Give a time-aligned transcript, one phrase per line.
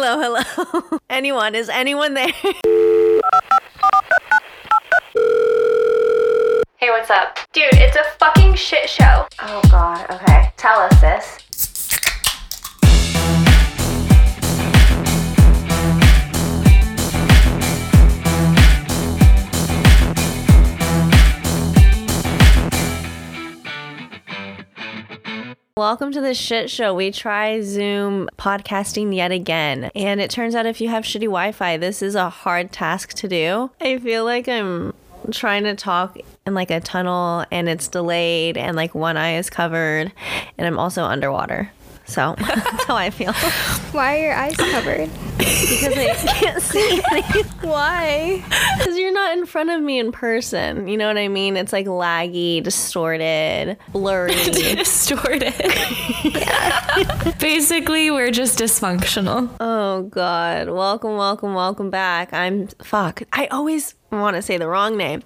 [0.00, 0.98] Hello, hello.
[1.10, 1.56] anyone?
[1.56, 2.28] Is anyone there?
[6.76, 7.36] Hey, what's up?
[7.52, 9.26] Dude, it's a fucking shit show.
[9.42, 10.08] oh God.
[10.08, 10.52] Okay.
[10.56, 11.47] Tell us this.
[25.78, 26.92] Welcome to the shit show.
[26.92, 29.92] We try Zoom podcasting yet again.
[29.94, 33.14] And it turns out if you have shitty Wi Fi, this is a hard task
[33.14, 33.70] to do.
[33.80, 34.92] I feel like I'm
[35.30, 39.50] trying to talk in like a tunnel and it's delayed and like one eye is
[39.50, 40.10] covered
[40.58, 41.70] and I'm also underwater.
[42.06, 43.32] So that's how I feel.
[43.92, 45.08] Why are your eyes covered?
[45.38, 47.44] Because I can't see anything.
[47.62, 48.44] Why?
[48.78, 50.88] Because you're not in front of me in person.
[50.88, 51.56] You know what I mean?
[51.56, 54.34] It's like laggy, distorted, blurry.
[54.34, 55.54] distorted.
[57.38, 59.50] Basically, we're just dysfunctional.
[59.60, 60.68] oh God.
[60.70, 62.32] Welcome, welcome, welcome back.
[62.32, 63.22] I'm fuck.
[63.32, 65.22] I always want to say the wrong name.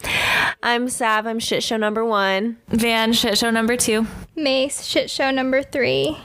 [0.63, 1.27] I'm Sav.
[1.27, 2.59] I'm shit show number one.
[2.69, 4.07] Van shit show number two.
[4.35, 6.17] Mace shit show number three.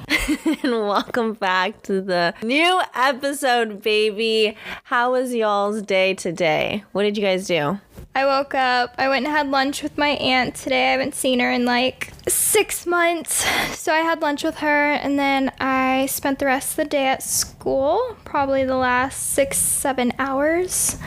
[0.63, 4.56] and welcome back to the new episode, baby.
[4.83, 6.83] How was y'all's day today?
[6.92, 7.80] What did you guys do?
[8.16, 8.95] I woke up.
[8.97, 10.88] I went and had lunch with my aunt today.
[10.89, 13.45] I haven't seen her in like six months.
[13.78, 17.08] So I had lunch with her and then I spent the rest of the day
[17.08, 20.97] at school, probably the last six, seven hours,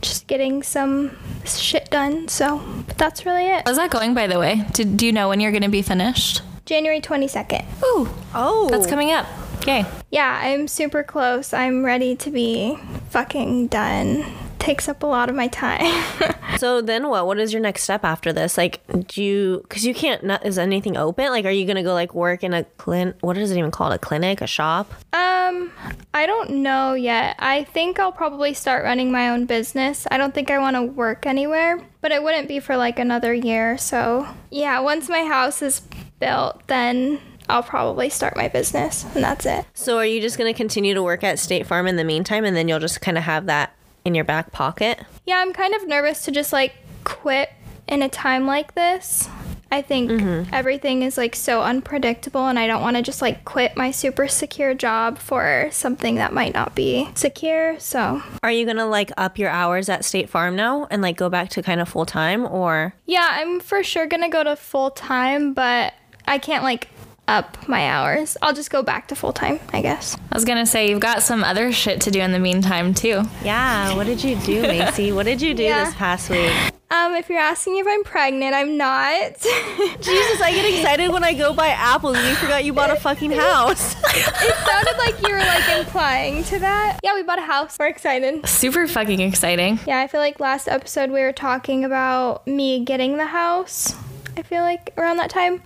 [0.00, 2.26] just getting some shit done.
[2.26, 2.58] So
[2.88, 3.62] but that's really it.
[3.64, 4.64] How's that going, by the way?
[4.72, 6.42] Do, do you know when you're going to be finished?
[6.64, 7.64] January 22nd.
[7.84, 9.26] Ooh, Oh, that's coming up.
[9.66, 9.84] Yay.
[10.12, 11.52] Yeah, I'm super close.
[11.52, 12.78] I'm ready to be
[13.10, 14.24] fucking done.
[14.60, 16.04] Takes up a lot of my time.
[16.58, 17.26] So then what?
[17.26, 18.56] What is your next step after this?
[18.56, 21.26] Like, do you, because you can't, not, is anything open?
[21.26, 23.70] Like, are you going to go like work in a clin, what is it even
[23.70, 23.92] called?
[23.92, 24.90] A clinic, a shop?
[25.12, 25.70] Um,
[26.14, 27.36] I don't know yet.
[27.38, 30.06] I think I'll probably start running my own business.
[30.10, 33.34] I don't think I want to work anywhere, but it wouldn't be for like another
[33.34, 33.76] year.
[33.76, 35.80] So, yeah, once my house is
[36.18, 39.64] built, then I'll probably start my business, and that's it.
[39.74, 42.44] So are you just going to continue to work at State Farm in the meantime
[42.44, 43.72] and then you'll just kind of have that
[44.04, 45.00] in your back pocket?
[45.26, 46.74] Yeah, I'm kind of nervous to just like
[47.04, 47.50] quit
[47.88, 49.28] in a time like this.
[49.70, 50.54] I think mm-hmm.
[50.54, 54.28] everything is like so unpredictable, and I don't want to just like quit my super
[54.28, 57.78] secure job for something that might not be secure.
[57.80, 61.16] So, Are you going to like up your hours at State Farm now and like
[61.16, 62.94] go back to kind of full time or?
[63.06, 65.94] yeah, I'm for sure gonna go to full time, but
[66.26, 66.88] I can't like
[67.28, 68.36] up my hours.
[68.42, 70.16] I'll just go back to full time, I guess.
[70.30, 72.94] I was going to say, you've got some other shit to do in the meantime,
[72.94, 73.22] too.
[73.42, 73.94] Yeah.
[73.94, 75.12] What did you do, Macy?
[75.12, 75.84] What did you do Yeah.
[75.84, 76.52] this past week?
[76.88, 79.32] Um, if you're asking if I'm pregnant, I'm not.
[79.40, 83.32] Jesus, I get excited when I go buy apples you forgot you bought a fucking
[83.32, 83.96] house.
[84.14, 87.00] it sounded like you were like implying to that.
[87.02, 87.76] Yeah, we bought a house.
[87.78, 88.46] We're excited.
[88.46, 89.80] Super fucking exciting.
[89.84, 93.92] Yeah, I feel like last episode we were talking about me getting the house.
[94.36, 95.62] I feel like around that time.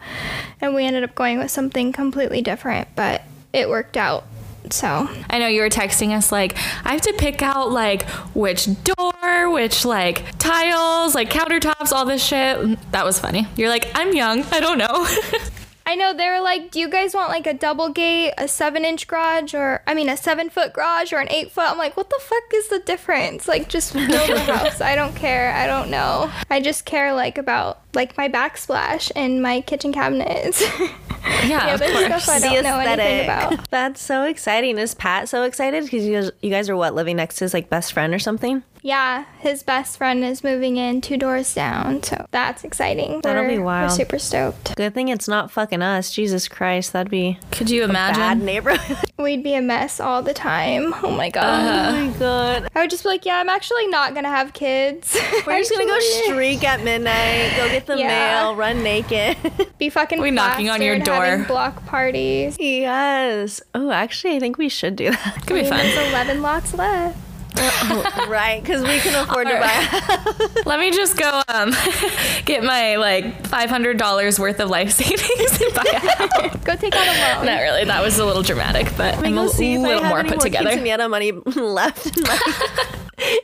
[0.60, 3.22] And we ended up going with something completely different, but
[3.52, 4.24] it worked out.
[4.70, 8.02] So, I know you were texting us like, I have to pick out like
[8.34, 12.58] which door, which like tiles, like countertops, all this shit.
[12.58, 13.48] Mm, that was funny.
[13.56, 14.44] You're like, I'm young.
[14.52, 15.08] I don't know.
[15.90, 18.84] I know they were like, "Do you guys want like a double gate, a seven
[18.84, 21.96] inch garage, or I mean a seven foot garage or an eight foot?" I'm like,
[21.96, 23.48] "What the fuck is the difference?
[23.48, 24.80] Like, just build a house.
[24.80, 25.52] I don't care.
[25.52, 26.30] I don't know.
[26.48, 30.60] I just care like about like my backsplash and my kitchen cabinets.
[30.80, 32.22] yeah, yeah, of course.
[32.22, 33.68] stuff I don't know anything about.
[33.70, 34.78] That's so exciting.
[34.78, 35.82] Is Pat so excited?
[35.82, 38.20] Because you guys, you guys are what, living next to his like best friend or
[38.20, 38.62] something?
[38.82, 43.20] Yeah, his best friend is moving in two doors down, so that's exciting.
[43.20, 43.90] That'll We're- be wild.
[43.90, 44.74] We're super stoked.
[44.76, 46.10] Good thing it's not fucking us.
[46.10, 48.44] Jesus Christ, that'd be Could you bad imagine?
[48.46, 49.10] neighborhood.
[49.18, 50.94] We'd be a mess all the time.
[51.02, 51.94] Oh my oh god.
[51.94, 52.68] oh my god.
[52.74, 55.14] I would just be like, yeah, I'm actually not gonna have kids.
[55.46, 58.08] We're just gonna go streak at midnight, go get the Yeah.
[58.08, 59.36] mail, run naked.
[59.78, 61.44] Be fucking We knocking on your door.
[61.48, 62.56] block parties.
[62.58, 63.60] yes.
[63.74, 65.42] Oh, actually, I think we should do that.
[65.46, 65.78] Could be fun.
[65.78, 67.18] There's 11 lots left.
[68.28, 70.62] right, because we can afford to buy.
[70.66, 71.72] Let me just go um
[72.44, 76.56] get my like five hundred dollars worth of life savings and buy a house.
[76.64, 77.46] Go take out a loan.
[77.46, 77.84] Not really.
[77.84, 80.18] That was a little dramatic, but I'm a Go see if I little have more
[80.20, 80.70] any put together.
[80.70, 82.16] quinceañera money left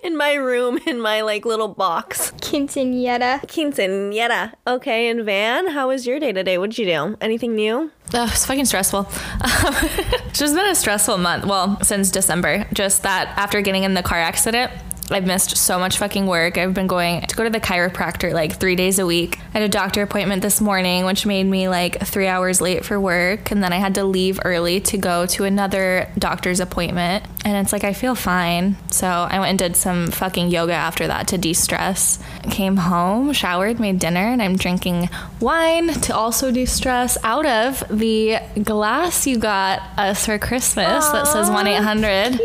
[0.03, 2.33] in my, room, in my like little box.
[2.41, 3.41] Quinceañera.
[3.47, 4.53] Quinceañera.
[4.67, 6.59] Okay, and Van, how was your day today?
[6.59, 7.17] What did you do?
[7.21, 7.91] Anything new?
[8.15, 9.07] Ugh, it's fucking stressful.
[9.45, 11.45] it's just been a stressful month.
[11.45, 12.67] Well, since December.
[12.73, 14.71] Just that after getting in the car accident,
[15.11, 16.59] I've missed so much fucking work.
[16.59, 19.39] I've been going to go to the chiropractor like three days a week.
[19.55, 22.99] I had a doctor appointment this morning, which made me like three hours late for
[22.99, 23.51] work.
[23.51, 27.25] And then I had to leave early to go to another doctor's appointment.
[27.45, 28.77] And it's like, I feel fine.
[28.91, 32.19] So I went and did some fucking yoga after that to de stress.
[32.51, 35.11] Came home, showered, made dinner, and I'm drinking
[35.41, 41.27] wine to also de stress out of the glass you got us for Christmas that
[41.27, 42.41] says 1 800.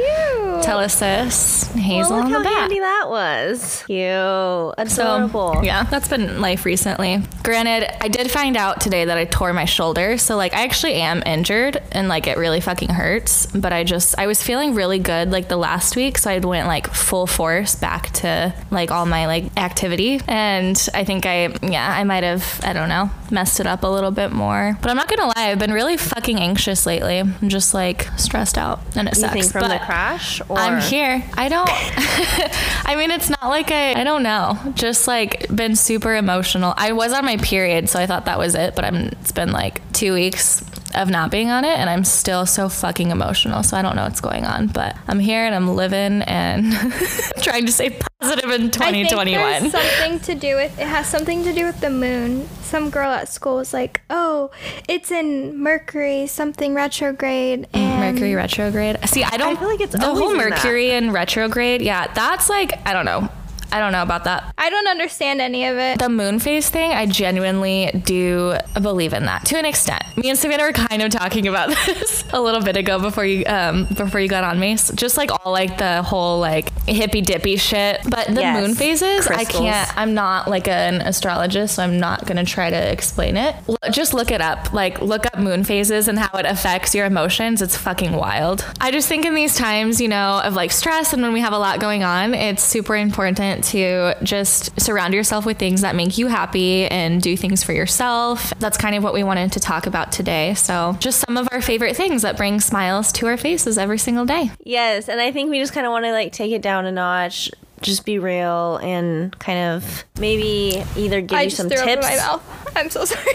[0.62, 2.60] Telesis Hazel Well, on look the how back.
[2.62, 3.84] handy that was.
[3.88, 3.98] Cute.
[4.08, 5.62] So, Adorable.
[5.64, 7.22] yeah, that's been life recently.
[7.44, 10.18] Granted, I did find out today that I tore my shoulder.
[10.18, 13.48] So, like, I actually am injured and, like, it really fucking hurts.
[13.48, 16.18] But I just, I was feeling really good, like, the last week.
[16.20, 19.46] So I went, like, full force back to, like, all my, like,
[19.92, 20.22] activity.
[20.28, 23.88] And I think I, yeah, I might have, I don't know, messed it up a
[23.88, 24.78] little bit more.
[24.82, 27.20] But I'm not gonna lie, I've been really fucking anxious lately.
[27.20, 28.80] I'm just, like, stressed out.
[28.96, 29.52] And it You sucks.
[29.52, 30.42] from but the crash?
[30.50, 31.24] Or I'm here.
[31.36, 31.70] I don't.
[32.86, 33.94] I mean, it's not like I.
[34.00, 34.58] I don't know.
[34.76, 36.74] Just like been super emotional.
[36.78, 38.76] I was on my period, so I thought that was it.
[38.76, 38.96] But I'm.
[39.22, 40.64] It's been like two weeks
[40.96, 43.64] of not being on it, and I'm still so fucking emotional.
[43.64, 44.68] So I don't know what's going on.
[44.68, 46.74] But I'm here and I'm living and
[47.42, 48.82] trying to stay positive in 2021.
[48.82, 49.72] I think 2021.
[49.72, 52.48] there's something to do with it has something to do with the moon.
[52.62, 54.52] Some girl at school was like, "Oh,
[54.88, 58.98] it's in Mercury, something retrograde." Mm, and Mercury retrograde.
[59.08, 60.36] See, I don't feel like it's the whole.
[60.36, 61.82] Mercury in retrograde.
[61.82, 63.30] Yeah, that's like I don't know.
[63.72, 64.54] I don't know about that.
[64.58, 66.00] I don't understand any of it.
[66.00, 70.04] The moon phase thing, I genuinely do believe in that to an extent.
[70.18, 73.46] Me and Savannah were kind of talking about this a little bit ago before you
[73.46, 74.78] um before you got on me.
[74.78, 78.02] So just like all like the whole like hippy dippy shit.
[78.10, 78.60] But the Yes.
[78.62, 79.98] moon phases, I can't.
[79.98, 83.56] I'm not like an astrologist, so I'm not gonna try to explain it.
[83.70, 84.74] L- just look it up.
[84.74, 87.62] Like look up moon phases and how it affects your emotions.
[87.62, 88.66] It's fucking wild.
[88.82, 91.54] I just think in these times, you know, of like stress and when we have
[91.54, 96.18] a lot going on, it's super important to just surround yourself with things that make
[96.18, 98.54] you happy and do things for yourself.
[98.60, 100.54] That's kind of what we wanted to talk about today.
[100.54, 104.26] So, just some of our favorite things that bring smiles to our faces every single
[104.26, 104.52] day.
[104.64, 106.92] Yes, and I think we just kind of want to like take it down a
[106.92, 107.50] notch,
[107.82, 112.06] just be real, and kind of maybe either give I you just some threw tips.
[112.06, 112.72] up in my mouth.
[112.76, 113.26] I'm so sorry.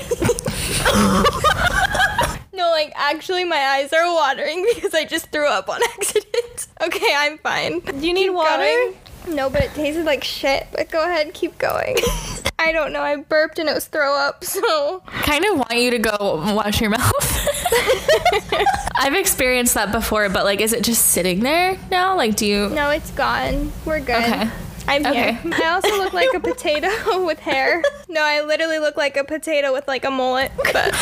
[2.53, 6.69] no, like actually, my eyes are watering because I just threw up on accident.
[6.83, 7.81] Okay, I'm fine.
[7.81, 8.63] Do you need Keep water?
[8.63, 8.95] going.
[9.29, 10.67] No, but it tasted like shit.
[10.73, 11.97] But go ahead, keep going.
[12.59, 13.03] I don't know.
[13.03, 14.43] I burped and it was throw up.
[14.45, 17.49] So kind of want you to go wash your mouth.
[18.99, 22.17] I've experienced that before, but like, is it just sitting there now?
[22.17, 22.69] Like, do you?
[22.71, 23.71] no, it's gone.
[23.85, 24.17] We're good.
[24.23, 24.51] Okay.
[24.89, 25.33] I'm Okay.
[25.33, 25.53] here.
[25.55, 27.83] I also look like a potato with hair.
[28.09, 30.95] No, I literally look like a potato with like a mullet, but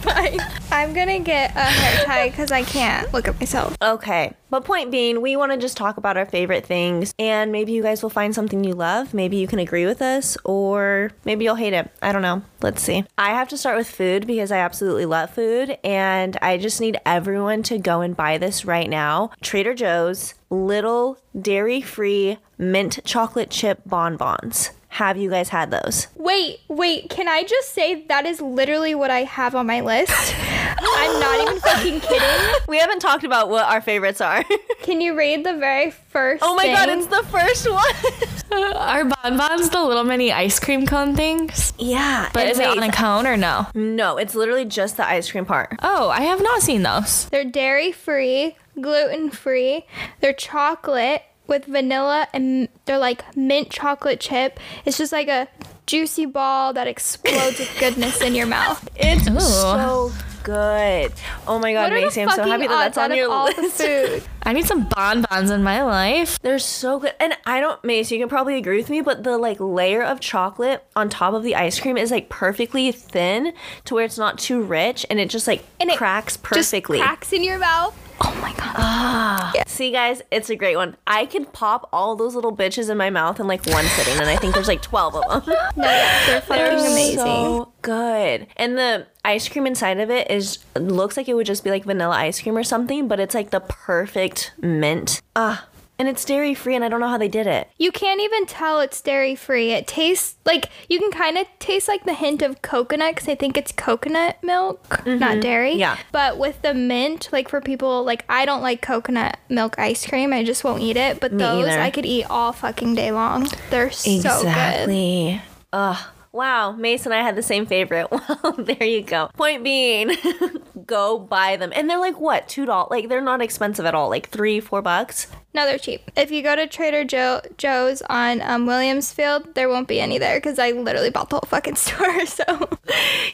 [0.00, 0.38] fine.
[0.70, 3.76] I'm gonna get a hair tie because I can't look at myself.
[3.82, 4.34] Okay.
[4.50, 7.82] But point being, we want to just talk about our favorite things and maybe you
[7.82, 9.14] guys will find something you love.
[9.14, 11.90] Maybe you can agree with us or maybe you'll hate it.
[12.02, 12.42] I don't know.
[12.60, 13.04] Let's see.
[13.16, 16.98] I have to start with food because I absolutely love food and I just need
[17.06, 19.30] everyone to go and buy this right now.
[19.40, 24.70] Trader Joe's little dairy-free mint chocolate chip bonbons.
[24.90, 26.08] Have you guys had those?
[26.16, 30.34] Wait, wait, can I just say that is literally what I have on my list?
[30.36, 32.54] I'm not even fucking kidding.
[32.66, 34.44] We haven't talked about what our favorites are.
[34.82, 38.72] Can you read the very first oh my god, it's the first one.
[38.76, 41.72] our bonbons the little mini ice cream cone things?
[41.78, 43.68] yeah, But and is it on a cone or no?
[43.74, 45.76] No, it's literally just the ice cream part.
[45.82, 47.28] Oh, I have not seen those.
[47.28, 49.86] They're dairy free, gluten free.
[50.20, 54.58] They're chocolate with vanilla and they're like mint chocolate chip.
[54.86, 55.48] It's just like a
[55.86, 58.88] juicy ball that explodes with goodness in your mouth.
[58.96, 59.40] It's Ooh.
[59.40, 61.12] so good.
[61.46, 63.44] Oh my god, What Macy, I'm so happy that that's on out your of all
[63.46, 63.76] list.
[63.78, 64.22] the food?
[64.42, 66.38] I need some bonbons in my life.
[66.40, 67.12] They're so good.
[67.20, 70.18] And I don't, Mace, you can probably agree with me, but the like layer of
[70.20, 73.52] chocolate on top of the ice cream is like perfectly thin
[73.84, 76.98] to where it's not too rich and it just like And it cracks Just perfectly.
[77.00, 77.94] cracks in your mouth.
[78.22, 79.54] Oh my god.
[79.66, 80.96] See, guys, it's a great one.
[81.06, 84.28] I could pop all those little bitches in my mouth in like one sitting, and
[84.28, 85.56] I think there's like 12 of them.
[85.76, 85.84] No,
[86.26, 87.16] they're fucking They're amazing.
[87.18, 88.46] so good.
[88.56, 91.84] And the ice cream inside of it is looks like it would just be like
[91.84, 95.22] vanilla ice cream or something, but it's like the perfect mint.
[95.34, 95.66] Ah,
[96.00, 97.68] and it's dairy free, and I don't know how they did it.
[97.76, 99.72] You can't even tell it's dairy free.
[99.72, 103.34] It tastes like you can kind of taste like the hint of coconut because I
[103.34, 105.40] think it's coconut milk, not mm-hmm.
[105.40, 105.74] dairy.
[105.74, 105.98] Yeah.
[106.10, 110.32] But with the mint, like for people like I don't like coconut milk ice cream.
[110.32, 111.20] I just won't eat it.
[111.20, 111.78] But Me those either.
[111.78, 113.48] I could eat all fucking day long.
[113.68, 114.46] They're so good.
[114.46, 115.42] exactly.
[115.74, 115.98] Ugh.
[116.32, 118.08] Wow, Mace and I had the same favorite.
[118.42, 119.28] Well, there you go.
[119.36, 120.16] Point being,
[120.86, 121.72] go buy them.
[121.74, 122.90] And they're like, what, $2?
[122.90, 124.08] Like, they're not expensive at all.
[124.08, 125.26] Like, three, four bucks.
[125.52, 126.10] No, they're cheap.
[126.16, 130.38] If you go to Trader Joe Joe's on um, Williamsfield, there won't be any there
[130.38, 132.24] because I literally bought the whole fucking store.
[132.24, 132.70] So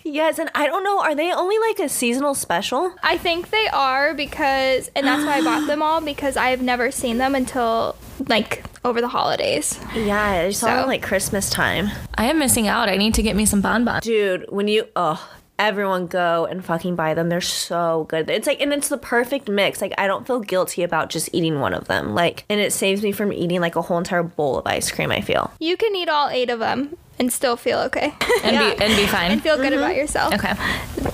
[0.03, 2.95] Yes, and I don't know, are they only like a seasonal special?
[3.03, 6.63] I think they are because, and that's why I bought them all because I have
[6.63, 7.97] never seen them until
[8.29, 9.79] like over the holidays.
[9.95, 11.91] Yeah, I saw So- like Christmas time.
[12.15, 12.89] I am missing out.
[12.89, 14.05] I need to get me some bonbons.
[14.05, 15.23] Dude, when you, oh,
[15.59, 17.29] everyone go and fucking buy them.
[17.29, 18.29] They're so good.
[18.31, 19.81] It's like, and it's the perfect mix.
[19.81, 22.15] Like, I don't feel guilty about just eating one of them.
[22.15, 25.11] Like, and it saves me from eating like a whole entire bowl of ice cream,
[25.11, 25.53] I feel.
[25.59, 28.13] You can eat all eight of them and still feel okay
[28.45, 29.31] And be and be fine.
[29.33, 29.83] and feel good mm-hmm.
[29.83, 30.35] about yourself.
[30.35, 30.53] Okay.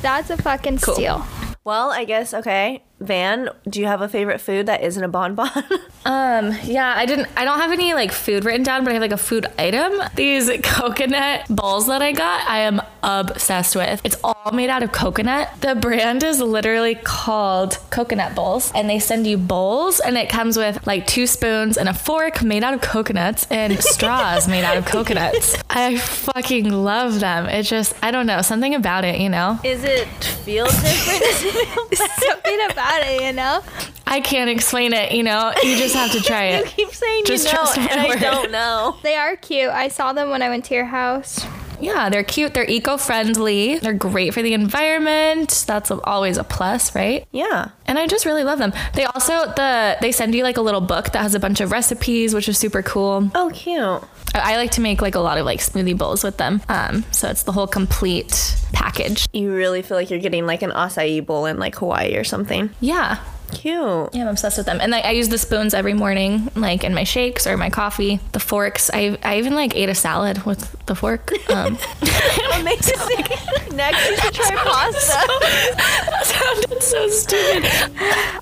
[0.03, 1.25] That's a fucking steal.
[1.65, 2.83] Well, I guess, okay.
[3.03, 5.51] Van, do you have a favorite food that isn't a bonbon?
[6.05, 9.03] Um, yeah, I didn't I don't have any like food written down, but I have
[9.03, 9.93] like a food item.
[10.17, 14.01] These coconut balls that I got, I am obsessed with.
[14.03, 15.49] It's all made out of coconut.
[15.61, 20.57] The brand is literally called Coconut Bowls, and they send you bowls and it comes
[20.57, 24.77] with like two spoons and a fork made out of coconuts and straws made out
[24.77, 25.57] of coconuts.
[25.71, 27.47] I fucking love them.
[27.47, 29.61] It just I don't know, something about it, you know.
[29.63, 30.09] Is it
[30.45, 31.95] feel different?
[31.95, 33.63] Something about it, you know?
[34.07, 35.53] I can't explain it, you know.
[35.63, 36.67] You just have to try you it.
[36.67, 38.21] keep saying Just you know, trust my and I word.
[38.21, 38.99] don't know.
[39.03, 39.71] They are cute.
[39.71, 41.45] I saw them when I went to your house.
[41.83, 42.55] Yeah, they're cute.
[42.55, 43.79] They're eco-friendly.
[43.79, 45.65] They're great for the environment.
[45.67, 47.27] That's always a plus, right?
[47.33, 47.71] Yeah.
[47.87, 48.73] And I just really love them.
[48.95, 51.73] They also the they send you like a little book that has a bunch of
[51.73, 53.31] recipes, which is super cool.
[53.35, 54.03] Oh, cute.
[54.35, 56.63] I I like to make like a lot of like smoothie bowls with them.
[56.69, 59.27] Um, so it's the whole complete package.
[59.33, 62.71] You really feel like you're getting like an acai bowl in like Hawaii or something.
[62.81, 63.19] Yeah.
[63.53, 64.15] Cute.
[64.15, 64.81] Yeah, I'm obsessed with them.
[64.81, 68.19] And like I use the spoons every morning, like in my shakes or my coffee.
[68.33, 68.91] The forks.
[68.93, 71.31] I I even like ate a salad with the fork.
[71.51, 71.79] Um,
[72.55, 72.97] Amazing.
[73.75, 75.27] Next, you should try pasta.
[75.77, 77.93] that sounded so stupid.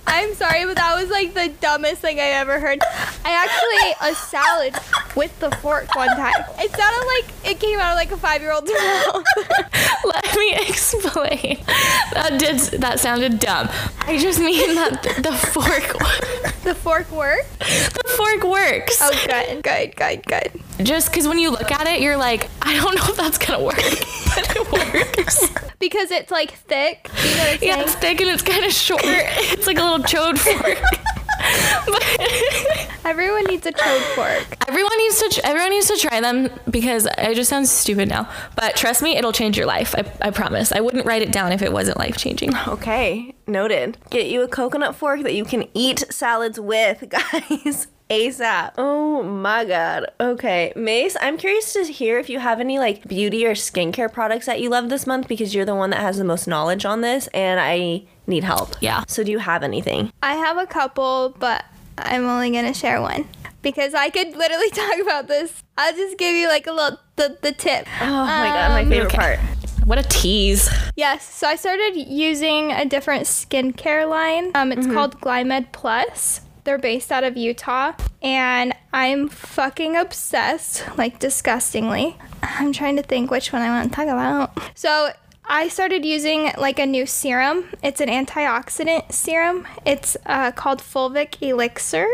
[0.07, 2.79] I'm sorry, but that was like the dumbest thing I ever heard.
[3.25, 4.75] I actually ate a salad
[5.17, 6.45] with the fork one time.
[6.59, 9.25] It sounded like it came out of like a five year old's mouth.
[10.05, 11.59] Let me explain.
[12.14, 13.69] That did that sounded dumb.
[14.00, 17.59] I just mean that the, fork the fork worked?
[17.59, 18.99] the fork works.
[19.00, 20.62] Oh, good, good, good, good.
[20.85, 23.64] Just because when you look at it, you're like, I don't know if that's gonna
[23.64, 25.49] work, but it works.
[25.80, 27.09] Because it's like thick.
[27.25, 29.00] You know yeah, it's thick and it's kind of short.
[29.04, 30.78] It's like a little chode fork.
[31.87, 34.68] But Everyone needs a toad fork.
[34.68, 38.28] everyone needs to tr- everyone needs to try them because it just sounds stupid now.
[38.56, 39.94] But trust me, it'll change your life.
[39.97, 40.70] I, I promise.
[40.70, 42.54] I wouldn't write it down if it wasn't life changing.
[42.68, 43.97] Okay, noted.
[44.11, 47.88] Get you a coconut fork that you can eat salads with, guys.
[48.11, 48.73] ASAP.
[48.76, 50.07] Oh my god.
[50.21, 54.47] Okay, Mace, I'm curious to hear if you have any like beauty or skincare products
[54.47, 57.02] that you love this month because you're the one that has the most knowledge on
[57.02, 58.75] this and I need help.
[58.81, 59.05] Yeah.
[59.07, 60.12] So do you have anything?
[60.23, 61.64] I have a couple, but
[61.99, 63.29] I'm only gonna share one
[63.62, 65.62] because I could literally talk about this.
[65.79, 67.87] I'll just give you like a little the, the tip.
[68.00, 69.17] Oh my god, my favorite okay.
[69.17, 69.38] part.
[69.85, 70.69] What a tease.
[70.95, 74.52] Yes, so I started using a different skincare line.
[74.55, 76.43] Um, it's called Glymed Plus.
[76.64, 82.17] They're based out of Utah, and I'm fucking obsessed, like disgustingly.
[82.43, 84.59] I'm trying to think which one I want to talk about.
[84.75, 85.11] So
[85.45, 87.64] I started using like a new serum.
[87.83, 89.67] It's an antioxidant serum.
[89.85, 92.07] It's uh, called Fulvic Elixir,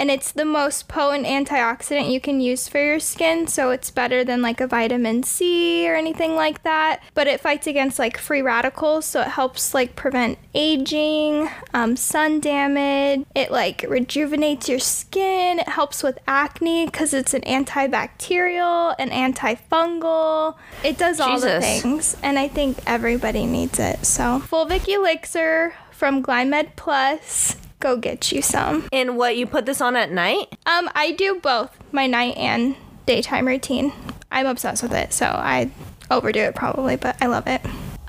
[0.00, 3.46] and it's the most potent antioxidant you can use for your skin.
[3.46, 7.02] So it's better than like a vitamin C or anything like that.
[7.12, 12.40] But it fights against like free radicals, so it helps like prevent aging, um, sun
[12.40, 13.26] damage.
[13.34, 15.58] It like rejuvenates your skin.
[15.58, 20.56] It helps with acne because it's an antibacterial and antifungal.
[20.82, 24.06] It does all the things, and I think everybody needs it.
[24.06, 27.56] So Fulvic Elixir from Glymed Plus.
[27.80, 28.86] Go get you some.
[28.92, 30.48] And what you put this on at night?
[30.66, 33.92] Um, I do both my night and daytime routine.
[34.30, 35.70] I'm obsessed with it, so I
[36.10, 37.60] overdo it probably, but I love it.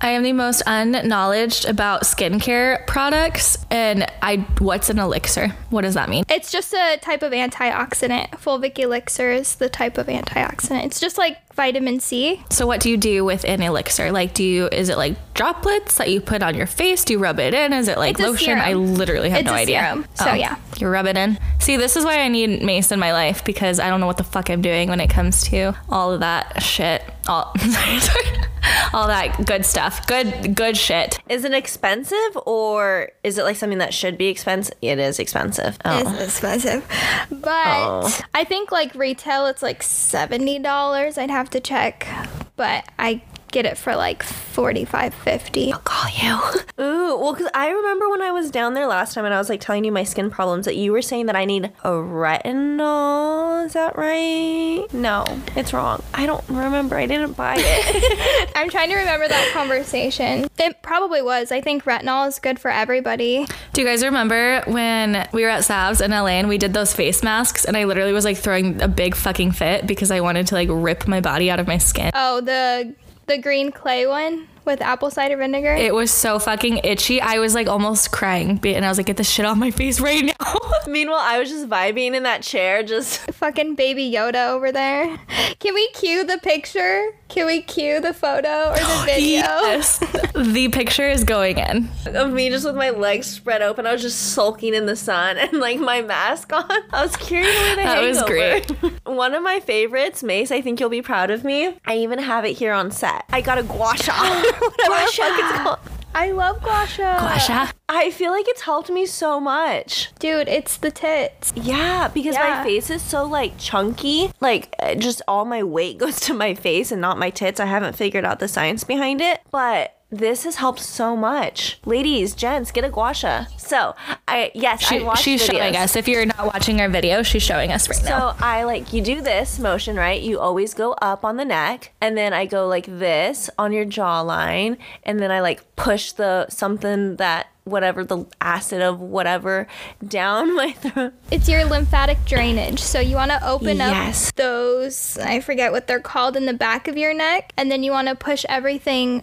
[0.04, 5.50] I am the most unknowledged about skincare products, and I what's an elixir?
[5.70, 6.24] What does that mean?
[6.28, 8.32] It's just a type of antioxidant.
[8.32, 10.86] Fulvic Elixir is the type of antioxidant.
[10.86, 12.42] It's just like vitamin C.
[12.50, 14.12] So what do you do with an elixir?
[14.12, 17.06] Like, do you is it like droplets that you put on your face?
[17.06, 17.72] Do you rub it in?
[17.72, 18.58] Is it like It's lotion?
[18.58, 19.82] I literally have It's no a idea.
[19.82, 20.08] serum.
[20.16, 20.56] So, oh, yeah.
[20.80, 21.38] you rub it in.
[21.60, 24.18] See, this is why I need Mace in my life because I don't know what
[24.18, 27.04] the fuck I'm doing when it comes to all of that shit.
[27.28, 27.54] All
[28.94, 30.06] all that good stuff.
[30.08, 31.20] Good good shit.
[31.30, 34.76] Is it expensive or is it like something that should be expensive?
[34.82, 35.78] It is expensive.
[35.86, 36.00] Oh.
[36.14, 36.88] It's expensive.
[37.30, 38.20] But Oh.
[38.34, 41.18] I think like retail it's like $70.
[41.18, 42.08] I'd have to check.
[42.56, 46.62] But I get it for like 45 50 I'll call you.
[46.84, 49.50] Ooh, well, because I remember when I was down there last time and I was
[49.50, 53.66] like telling you my skin problems that you were saying that I need a retinol.
[53.66, 54.86] Is that right?
[54.94, 56.04] No, it's wrong.
[56.14, 56.96] I don't remember.
[56.96, 58.52] I didn't buy it.
[58.56, 62.70] i'm trying to remember that conversation it probably was i think retinol is good for
[62.72, 66.74] everybody Do you guys remember when we were at Savs in LA and we did
[66.74, 70.22] those face masks and I literally was like throwing a big fucking fit because I
[70.22, 72.12] wanted to like rip my body out of my skin?
[72.14, 72.94] oh the
[73.32, 77.22] the green clay one with apple cider vinegar It was so fucking itchy.
[77.22, 80.00] I was like almost crying and I was like, get this shit off my face
[80.00, 80.58] right now.
[80.88, 85.20] Meanwhile, I was just vibing in that chair, just fucking baby yoda over there
[85.60, 90.00] can we cue the picture can we cue the photo or the video yes.
[90.36, 91.88] the picture is going in.
[92.08, 93.86] of me just with my legs spread open.
[93.86, 96.66] I was just sulking in the sun and like my mask on.
[96.70, 98.70] I was carrying away the That was great.
[99.06, 101.78] One of my favorites, Mace, I think you'll be proud of me.
[101.86, 103.24] I even have it here on set.
[103.30, 104.44] I got a gua sha.
[104.60, 105.80] Whatever the fuck it's called.
[106.14, 107.72] i love gua sha Asha.
[107.88, 110.12] I feel like it's helped me so much.
[110.20, 112.58] dude it's the tits Yeah, because Yeah.
[112.58, 114.32] my face is so like chunky.
[114.42, 117.60] Like uh, just all my weight goes to my face and not my tits.
[117.60, 121.80] I haven't figured out the science behind it, but this has helped so much.
[121.86, 123.46] Ladies, gents, get a gua sha.
[123.58, 123.96] So,
[124.28, 125.84] I yes, She, I watched she's showing videos.
[125.84, 125.96] us.
[125.96, 128.32] If you're not watching our video, she's showing us right now.
[128.32, 130.22] So I like you do this motion, right?
[130.22, 133.86] You always go up on the neck, and then I go like this on your
[133.86, 139.68] jawline, and then I like push the something that whatever the acid of whatever
[140.06, 141.14] down my throat.
[141.30, 142.80] It's your lymphatic drainage.
[142.80, 144.30] So you want to open Yes.
[144.30, 147.54] up those, I forget what they're called, in the back of your neck.
[147.58, 149.22] And then you want to push everything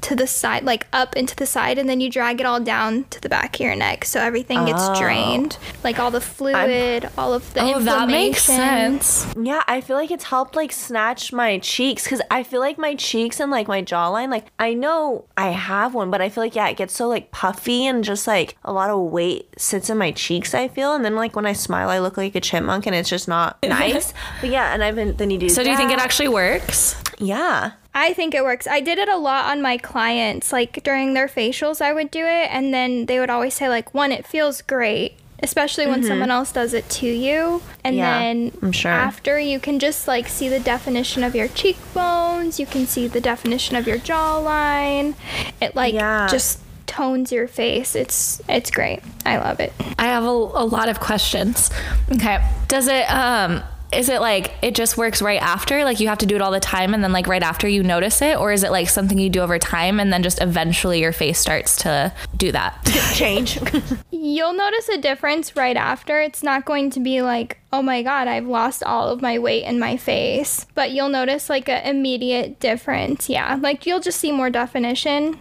[0.00, 1.78] to the side, like up into the side.
[1.78, 4.04] And then you drag it all down to the back of your neck.
[4.04, 4.98] So everything gets Oh.
[5.00, 5.58] drained.
[5.84, 9.26] Like all the fluid, all of the oh, that makes sense.
[9.40, 12.94] Yeah, I feel like it's helped like snatch my cheeks because I feel like my
[12.94, 16.56] cheeks and like my jawline, like I know I have one, but I feel like
[16.56, 19.98] yeah, it gets so like puffy and just like a lot of weight sits in
[19.98, 20.54] my cheeks.
[20.54, 23.08] I feel, and then like when I smile, I look like a chipmunk, and it's
[23.08, 24.12] just not nice.
[24.40, 25.48] but yeah, and I've been then you do.
[25.48, 26.96] So do you think it actually works?
[27.18, 27.72] Yeah.
[27.94, 28.66] I think it works.
[28.66, 30.52] I did it a lot on my clients.
[30.52, 33.92] Like during their facials, I would do it, and then they would always say, like,
[33.92, 37.60] one, it feels great, especially when someone else does it to you.
[37.84, 37.98] And Mm-hmm.
[37.98, 38.90] Yeah, then I'm sure.
[38.92, 43.20] after, you can just like see the definition of your cheekbones, you can see the
[43.20, 45.14] definition of your jawline.
[45.60, 46.28] It like Yeah.
[46.30, 47.94] just tones your face.
[47.94, 49.00] It's it's great.
[49.26, 49.72] I love it.
[49.98, 51.70] I have a, a lot of questions.
[52.10, 52.38] Okay.
[52.68, 53.62] Does it um
[53.92, 55.84] is it like it just works right after?
[55.84, 57.82] Like you have to do it all the time and then like right after you
[57.82, 61.00] notice it or is it like something you do over time and then just eventually
[61.00, 62.78] your face starts to do that?
[63.14, 63.58] Change.
[64.10, 66.20] You'll notice a difference right after.
[66.20, 69.64] It's not going to be like, oh my god, I've lost all of my weight
[69.64, 70.66] in my face.
[70.74, 73.28] But you'll notice like an immediate difference.
[73.28, 73.58] Yeah.
[73.60, 75.38] Like you'll just see more definition.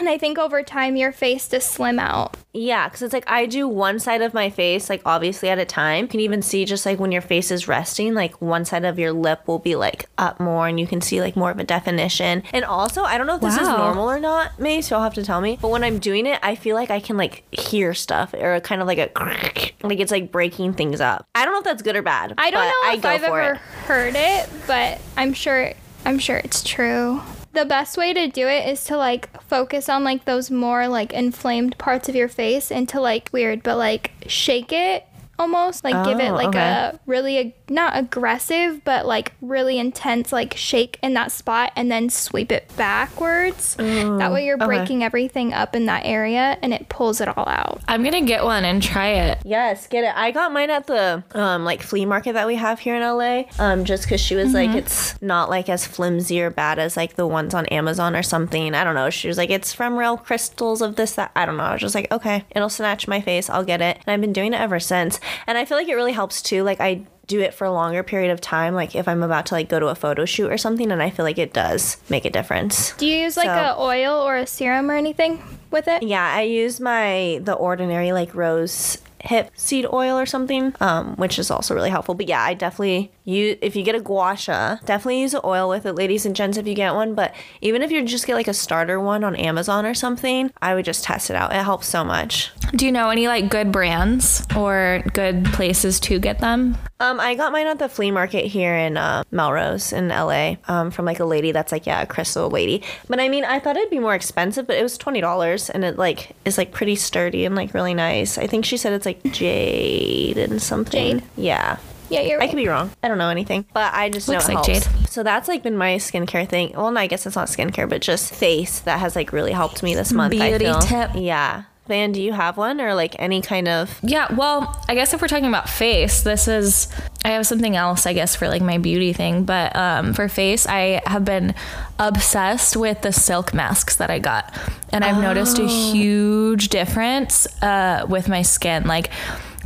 [0.00, 2.36] And I think over time your face to slim out.
[2.54, 5.66] yeah, because it's like I do one side of my face, like obviously at a
[5.66, 6.04] time.
[6.04, 8.98] You can even see just like when your face is resting, like one side of
[8.98, 11.64] your lip will be like up more and you can see like more of a
[11.64, 12.42] definition.
[12.54, 15.14] And also, I don't know if this is normal or not, May, so you'll have
[15.14, 15.58] to tell me.
[15.60, 18.80] But when I'm doing it, I feel like I can like hear stuff or kind
[18.80, 19.10] of like a
[19.86, 21.26] like it's like breaking things up.
[21.34, 22.34] I don't know if that's good or bad.
[22.38, 23.58] I don't know I if I've for ever it.
[23.58, 25.74] heard it, but I'm sure
[26.06, 27.20] I'm sure it's true.
[27.52, 31.12] The best way to do it is to like focus on like those more like
[31.12, 35.04] inflamed parts of your face and to like weird, but like shake it
[35.38, 36.58] almost like give it Oh, like okay.
[36.60, 42.10] a really not aggressive but like really intense like shake in that spot and then
[42.10, 44.66] sweep it backwards that way you're okay.
[44.66, 48.20] breaking everything up in that area and it pulls it all out I'm going to
[48.20, 49.38] get one and try it.
[49.44, 50.14] Yes, get it.
[50.14, 53.44] I got mine at the um like flea market that we have here in LA.
[53.58, 57.16] Um, just because she was like, it's not like as flimsy or bad as like
[57.16, 58.74] the ones on Amazon or something.
[58.74, 59.10] I don't know.
[59.10, 61.32] She was like, it's from real crystals of this that.
[61.34, 61.64] I don't know.
[61.64, 63.50] I was just like, okay, it'll snatch my face.
[63.50, 63.96] I'll get it.
[63.96, 65.20] And I've been doing it ever since.
[65.46, 66.62] And I feel like it really helps too.
[66.62, 68.74] Like I do it for a longer period of time.
[68.74, 71.10] Like if I'm about to like go to a photo shoot or something, and I
[71.10, 72.92] feel like it does make a difference.
[72.98, 76.26] do you use like So- a oil or a serum or anything with it Yeah,
[76.40, 81.50] I use my the ordinary like rose hip seed oil or something, um, which is
[81.50, 82.14] also really helpful.
[82.14, 85.68] But yeah, I definitely use if you get a gua sha, definitely use an oil
[85.68, 87.14] with it, ladies and gents, if you get one.
[87.14, 90.74] But even if you just get like a starter one on Amazon or something, I
[90.74, 91.52] would just test it out.
[91.52, 92.50] It helps so much.
[92.72, 96.76] Do you know any like good brands or good places to get them?
[97.00, 100.90] Um, I got mine at the flea market here in uh, Melrose in LA um,
[100.90, 102.82] from like a lady that's like yeah a crystal lady.
[103.08, 105.84] But I mean, I thought it'd be more expensive, but it was twenty dollars, and
[105.84, 108.38] it like is like pretty sturdy and like really nice.
[108.38, 111.20] I think she said it's like jade and something.
[111.20, 111.28] Jade.
[111.36, 111.78] Yeah.
[112.10, 112.90] Yeah you're I could be wrong.
[113.02, 114.86] I don't know anything, but I just Looks know it like helps.
[114.86, 115.08] jade.
[115.10, 116.72] So that's like been my skincare thing.
[116.76, 119.82] Well, no, I guess it's not skincare, but just face that has like really helped
[119.82, 120.34] me this month.
[120.40, 121.10] I Beauty tip.
[121.14, 121.64] Yeah.
[121.88, 123.98] Van, do you have one or like any kind of?
[124.00, 126.86] Yeah, well, I guess if we're talking about face, this is
[127.24, 130.68] I have something else I guess for like my beauty thing, but um for face,
[130.68, 131.52] I have been
[131.98, 134.56] obsessed with the silk masks that I got.
[134.92, 139.10] And I've noticed a huge difference uh with my skin like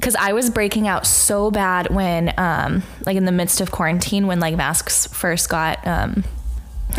[0.01, 4.27] cuz I was breaking out so bad when um like in the midst of quarantine
[4.27, 6.25] when like masks first got um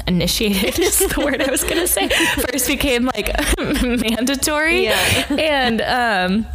[0.08, 2.10] initiated is the word I was gonna say.
[2.50, 3.30] First became like
[3.60, 4.86] mandatory.
[4.86, 5.26] Yeah.
[5.30, 6.48] And um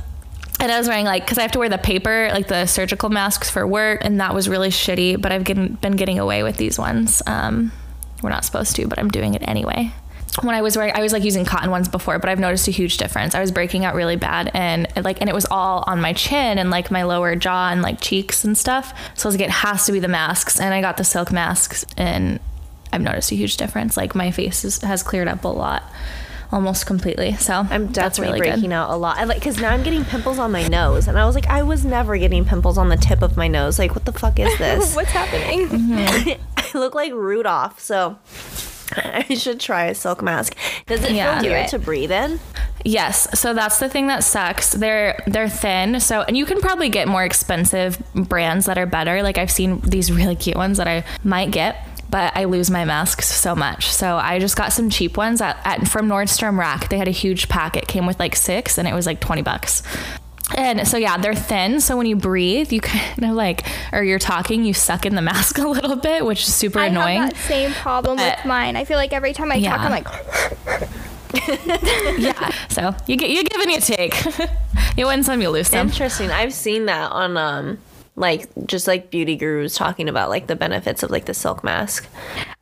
[0.61, 3.09] and I was wearing like because I have to wear the paper, like the surgical
[3.09, 5.21] masks for work, and that was really shitty.
[5.21, 7.23] But I've getting, been getting away with these ones.
[7.27, 7.73] Um,
[8.23, 9.93] we're not supposed to, but I'm doing it anyway.
[10.43, 12.71] When I was wearing, I was like using cotton ones before, but I've noticed a
[12.71, 13.35] huge difference.
[13.35, 16.57] I was breaking out really bad, and like, and it was all on my chin
[16.59, 18.95] and like my lower jaw and like cheeks and stuff.
[19.17, 21.33] So I was like, it has to be the masks, and I got the silk
[21.33, 22.39] masks, and
[22.93, 23.97] I've noticed a huge difference.
[23.97, 25.83] Like my face is, has cleared up a lot,
[26.53, 27.35] almost completely.
[27.35, 28.73] So I'm definitely really breaking good.
[28.73, 29.19] out a lot.
[29.19, 31.65] I like because now I'm getting pimples on my nose, and I was like, I
[31.65, 33.81] was never getting pimples on the tip of my nose.
[33.81, 34.95] Like, what the fuck is this?
[34.95, 36.39] What's happening?
[36.57, 38.17] I look like Rudolph, so
[38.97, 40.57] I should try a silk mask.
[40.87, 41.41] Does it Yeah.
[41.41, 42.41] feel weird to breathe in?
[42.85, 44.73] Yes, so that's the thing that sucks.
[44.73, 46.01] They're they're thin.
[46.01, 49.23] So and you can probably get more expensive brands that are better.
[49.23, 51.77] Like I've seen these really cute ones that I might get,
[52.09, 53.91] but I lose my masks so much.
[53.91, 56.89] So I just got some cheap ones at, at from Nordstrom Rack.
[56.89, 57.77] They had a huge pack.
[57.77, 59.83] It came with like 6 and it was like 20 bucks.
[60.57, 61.81] And so yeah, they're thin.
[61.81, 65.23] So when you breathe, you kind of like, or you're talking, you suck in the
[65.31, 67.21] mask a little bit, which is super I annoying.
[67.23, 68.77] have that same problem But- with mine.
[68.77, 69.77] I feel like every time I Yeah.
[69.77, 70.89] talk, I'm like,
[72.19, 72.51] yeah.
[72.69, 74.15] So you get you give and you take.
[74.97, 75.89] you win some, you lose some.
[75.89, 76.31] Interesting.
[76.31, 77.79] I've seen that on um
[78.21, 82.07] like just like beauty gurus talking about like the benefits of like the silk mask.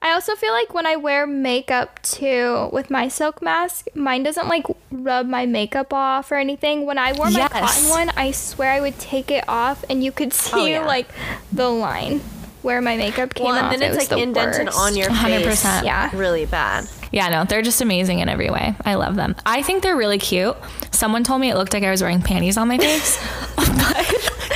[0.01, 4.49] I also feel like when I wear makeup too with my silk mask, mine doesn't
[4.49, 6.87] like rub my makeup off or anything.
[6.87, 7.53] When I wore my Yes.
[7.53, 10.67] cotton one, I swear I would take it off and you could oh, see Oh,
[10.67, 10.87] yeah.
[10.87, 11.09] like
[11.53, 12.21] the line
[12.63, 13.73] where my makeup came Well, off.
[13.73, 14.79] and then It it's was like the indented worst.
[14.79, 15.63] on your face.
[15.65, 15.85] 100%.
[15.85, 16.11] Yeah.
[16.17, 16.89] Really bad.
[17.11, 18.75] Yeah, no, they're just amazing in every way.
[18.85, 19.35] I love them.
[19.47, 20.57] I think they're really cute.
[20.93, 23.17] Someone told me it looked like I was wearing panties on my face.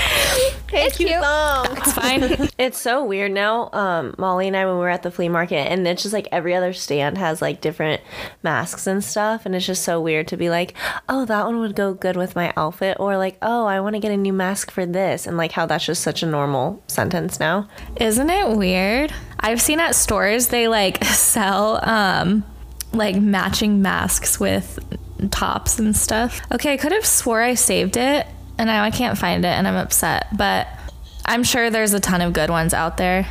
[0.93, 1.79] It's cute.
[1.79, 2.49] It's fine.
[2.59, 3.71] It's so weird now.
[3.73, 6.29] Um, Molly and I, when we were at the flea market, and it's just like
[6.31, 8.03] every other stand has like different
[8.43, 10.75] masks and stuff, and it's just so weird to be like,
[11.09, 14.01] oh, that one would go good with my outfit, or like, oh, I want to
[14.01, 17.41] get a new mask for this, and like how that's just such a normal sentence
[17.41, 17.69] now.
[17.97, 19.13] Isn't it weird?
[19.41, 22.45] I've seen at stores they like sell um
[22.93, 24.79] like matching masks with
[25.31, 26.41] tops and stuff.
[26.53, 28.27] Okay, I could have swore I saved it
[28.59, 30.69] and now I can't find it and I'm upset, but
[31.25, 33.29] I'm sure there's a ton of good ones out there.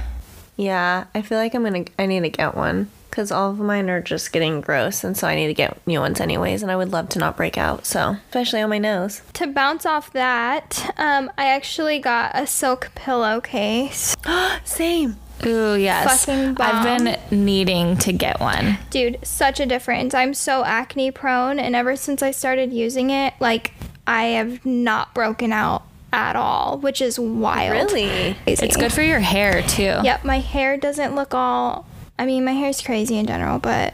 [0.58, 3.90] Yeah, I feel like I'm gonna, I need to get one because all of mine
[3.90, 6.78] are just getting gross, and so I need to get new ones anyways, and I
[6.78, 9.22] would love to not break out, so especially on my nose.
[9.34, 14.16] To bounce off that, um, I actually got a silk pillowcase.
[14.64, 15.18] Same.
[15.46, 16.26] Ooh, yes.
[16.26, 16.76] Fucking bomb.
[16.76, 18.78] I've been needing to get one.
[18.92, 20.14] Dude, such a difference.
[20.14, 23.74] I'm so acne prone, and ever since I started using it, like,
[24.08, 27.92] I have not broken out at all, which is wild.
[27.92, 28.36] Really?
[28.44, 28.66] Crazy.
[28.66, 29.98] It's good for your hair too.
[30.04, 31.86] Yep, my hair doesn't look all.
[32.20, 33.94] I mean, my hair's crazy in general, but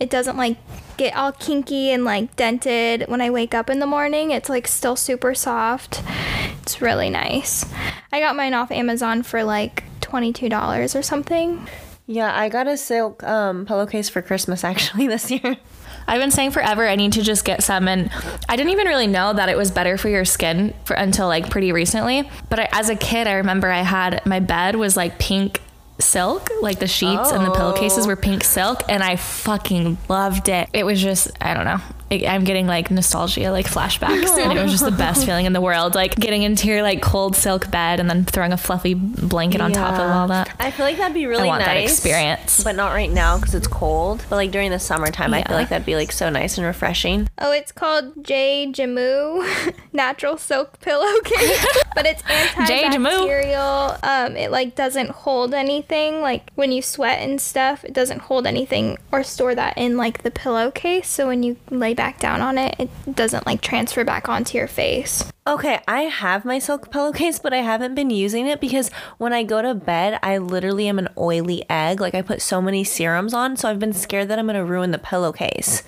[0.00, 0.56] it doesn't like
[0.96, 4.30] get all kinky and like dented when I wake up in the morning.
[4.30, 6.02] It's like still super soft.
[6.62, 7.64] It's really nice.
[8.12, 11.68] I got mine off Amazon for like $22 or something.
[12.06, 15.56] Yeah, I got a silk um, pillowcase for Christmas actually this year.
[16.08, 18.10] I've been saying forever I need to just get some and
[18.48, 21.50] I didn't even really know that it was better for your skin for until like
[21.50, 22.28] pretty recently.
[22.48, 25.60] But I, as a kid, I remember I had my bed was like pink
[25.98, 28.08] silk, like the sheets and the pillowcases oh.
[28.08, 30.68] were pink silk and I fucking loved it.
[30.72, 31.80] It was just I don't know.
[32.10, 35.52] I- I'm getting like nostalgia, like flashbacks, and it was just the best feeling in
[35.52, 35.94] the world.
[35.94, 39.72] Like getting into your like cold silk bed and then throwing a fluffy blanket on
[39.72, 40.18] top of Yeah.
[40.20, 40.54] all that.
[40.60, 41.90] I feel like that'd be really want that nice.
[41.92, 42.62] experience.
[42.62, 44.24] But not right now because it's cold.
[44.30, 47.28] But like during the summertime, I feel like that'd be like so nice and refreshing.
[47.38, 48.68] Oh, it's called J.
[48.70, 52.22] Jimoo Natural Silk Pillowcase, but it's
[52.68, 52.84] J.
[52.84, 53.26] Jimoo.
[53.26, 53.98] antibacterial.
[54.04, 56.20] Um, it like doesn't hold anything.
[56.20, 60.22] Like when you sweat and stuff, it doesn't hold anything or store that in like
[60.22, 61.08] the pillowcase.
[61.08, 64.68] So when you lay back down on it, it doesn't like transfer back onto your
[64.68, 65.24] face.
[65.46, 69.42] Okay, I have my silk pillowcase, but I haven't been using it because when I
[69.44, 72.00] go to bed, I literally am an oily egg.
[72.00, 74.90] Like I put so many serums on, so I've been scared that I'm gonna ruin
[74.90, 75.82] the pillowcase.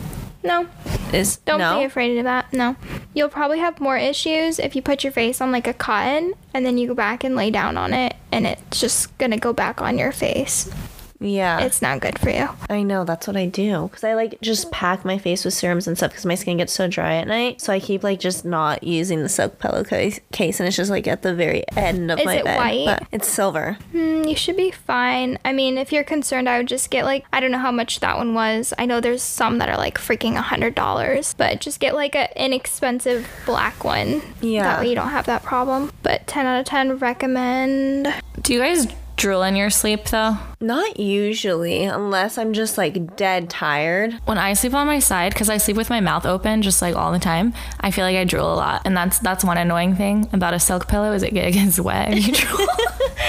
[0.44, 0.68] No,
[1.12, 1.80] Is don't no?
[1.80, 2.52] be afraid of that.
[2.52, 2.76] No,
[3.12, 6.64] you'll probably have more issues if you put your face on like a cotton and
[6.64, 9.82] then you go back and lay down on it, and it's just gonna go back
[9.82, 10.70] on your face.
[11.20, 11.60] Yeah.
[11.60, 12.48] it's not good for you.
[12.70, 15.86] I know that's what I do because I like just pack my face with serums
[15.88, 17.60] and stuff because my skin gets so dry at night.
[17.60, 21.06] So I keep like just not using the silk pillowcase, case, and it's just like
[21.08, 22.56] at the very end of Is my it bed.
[22.56, 22.84] white?
[22.86, 23.78] But it's silver.
[23.92, 25.38] Mm, you should be fine.
[25.44, 28.00] I mean, if you're concerned, I would just get like I don't know how much
[28.00, 28.72] that one was.
[28.78, 32.14] I know there's some that are like freaking a hundred dollars, but just get like
[32.14, 34.22] an inexpensive black one.
[34.40, 34.62] Yeah.
[34.62, 35.90] That way you don't have that problem.
[36.02, 38.14] But ten out of ten recommend.
[38.42, 38.86] Do you guys
[39.18, 40.38] drool in your sleep though?
[40.60, 44.14] Not usually, unless I'm just like dead tired.
[44.24, 46.96] When I sleep on my side, because I sleep with my mouth open just like
[46.96, 49.94] all the time, I feel like I drool a lot, and that's that's one annoying
[49.96, 52.66] thing about a silk pillow is it gets wet and you drool.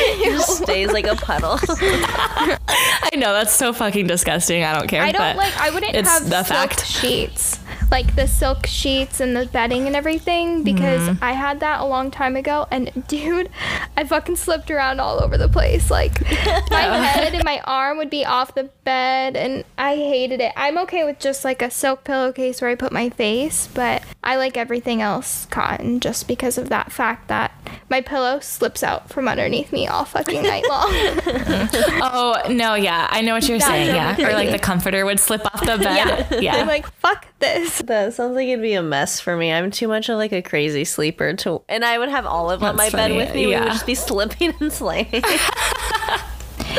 [0.01, 1.59] It just stays like a puddle.
[1.67, 4.63] I know that's so fucking disgusting.
[4.63, 5.01] I don't care.
[5.01, 5.53] I don't like.
[5.59, 6.85] I wouldn't it's have the fact.
[6.85, 7.59] sheets,
[7.91, 11.23] like the silk sheets and the bedding and everything, because Mm-hmm.
[11.23, 12.67] I had that a long time ago.
[12.71, 13.49] And dude,
[13.95, 15.89] I fucking slipped around all over the place.
[15.89, 16.21] Like
[16.71, 20.51] my head and my arm would be off the bed, and I hated it.
[20.55, 24.35] I'm okay with just like a silk pillowcase where I put my face, but I
[24.35, 27.48] like everything else cotton just because of that fact that
[27.89, 30.89] my pillow slips out from underneath me all fucking night long.
[32.01, 33.95] Oh no, yeah, I know what you're That saying.
[33.95, 36.41] Yeah, or like the comforter would slip off the bed.
[36.41, 37.79] Yeah, I'm like, fuck this.
[37.79, 39.51] that sounds like it'd be a mess for me.
[39.51, 42.75] I'm too much of like a crazy sleeper to, and I would have Olive on
[42.75, 43.47] my That's bed with me.
[43.47, 43.63] We yeah.
[43.63, 45.23] would just be slipping and sliding.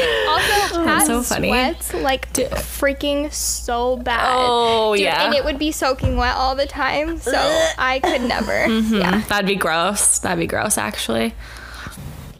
[0.30, 1.48] Also, Pat so funny.
[1.48, 4.34] sweats like freaking so bad.
[4.36, 5.24] Oh, Dude, yeah.
[5.26, 7.32] and it would be soaking wet all the time, so
[7.78, 8.52] I could never.
[8.70, 8.94] Mm-hmm.
[8.96, 10.18] Yeah, that'd be gross.
[10.20, 11.34] That'd be gross, actually.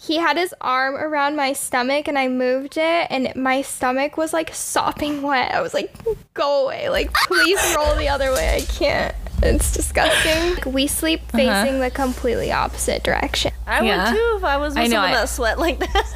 [0.00, 4.32] he had his arm around my stomach, and I moved it, and my stomach was
[4.32, 5.52] like sopping wet.
[5.54, 5.92] I was like,
[6.34, 6.88] "Go away!
[6.88, 8.56] Like, please roll the other way.
[8.56, 10.72] I can't." It's disgusting.
[10.72, 11.38] We sleep Uh-huh.
[11.38, 13.52] facing the completely opposite direction.
[13.66, 14.10] I Yeah.
[14.12, 16.06] would too if I was with I know, someone I- that sweat like that.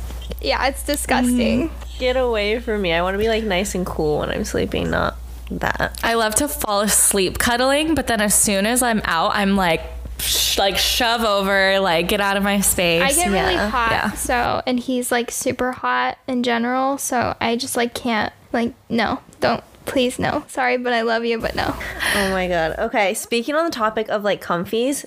[0.44, 1.70] Yeah, it's disgusting.
[1.70, 1.98] Mm.
[1.98, 2.92] Get away from me.
[2.92, 5.16] I want to be like nice and cool when I'm sleeping, not
[5.50, 5.98] that.
[6.02, 9.80] I love to fall asleep cuddling, but then as soon as I'm out, I'm like,
[10.18, 13.02] sh- like shove over, like get out of my space.
[13.02, 14.10] I get really hot, Yeah.
[14.12, 19.20] so and he's like super hot in general, so I just like can't like no,
[19.40, 20.44] don't please no.
[20.48, 21.74] Sorry, but I love you, but no.
[22.16, 22.74] Oh my god.
[22.78, 25.04] Okay, speaking on the topic of like comfies,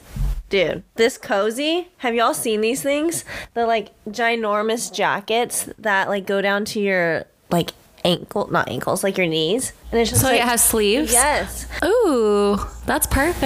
[0.50, 1.90] dude, this cozy.
[1.98, 3.26] Have y'all seen these things?
[3.54, 7.72] The like ginormous jackets that like go down to your like
[8.06, 11.12] ankle, not ankles, like your knees, and it's just so like it has sleeves.
[11.12, 11.68] yes.
[11.84, 13.44] Ooh, that's perfect.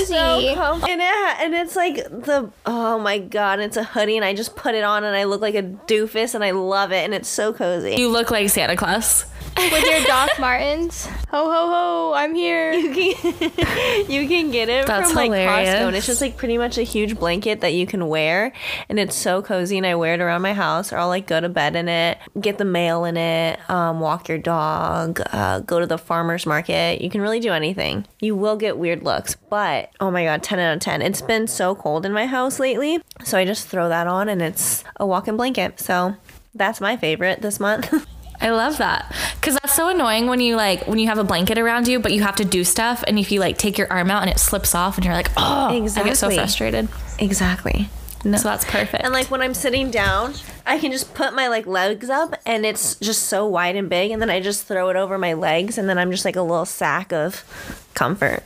[0.00, 0.54] It's so Cozy.
[0.54, 0.92] comfy.
[0.92, 1.06] And, it
[1.40, 4.84] and it's like the oh my god, it's a hoodie and I just put it
[4.84, 7.96] on and I look like a doofus and I love it and it's so cozy.
[7.96, 9.26] you look like Santa Claus.
[9.72, 11.06] With your Doc Martens.
[11.06, 12.72] Ho ho ho, I'm here.
[12.72, 16.82] you can get it That's from like Costco and it's just like pretty much a
[16.82, 18.52] huge blanket that you can wear
[18.88, 21.40] and it's so cozy and I wear it around my house or I'll like go
[21.40, 25.78] to bed in it, get the mail in it, um, walk your dog, uh, go
[25.78, 27.00] to the farmer's market.
[27.00, 28.06] You can really do anything.
[28.20, 31.00] You will get weird looks, but oh my god, 10 out of 10.
[31.00, 34.42] It's been so cold in my house lately, so I just throw that on and
[34.42, 35.78] it's a walk-in blanket.
[35.78, 36.16] So
[36.54, 38.06] that's my favorite this month.
[38.40, 41.58] I love that because that's so annoying when you like when you have a blanket
[41.58, 44.10] around you, but you have to do stuff, and if you like take your arm
[44.10, 46.88] out and it slips off, and you're like, oh, I get so frustrated.
[47.18, 47.88] exactly.
[48.26, 48.38] No.
[48.38, 49.04] So that's perfect.
[49.04, 50.32] And like when I'm sitting down,
[50.64, 54.12] I can just put my like legs up and it's just so wide and big
[54.12, 56.40] and then I just throw it over my legs and then I'm just like a
[56.40, 57.44] little sack of
[57.92, 58.42] comfort.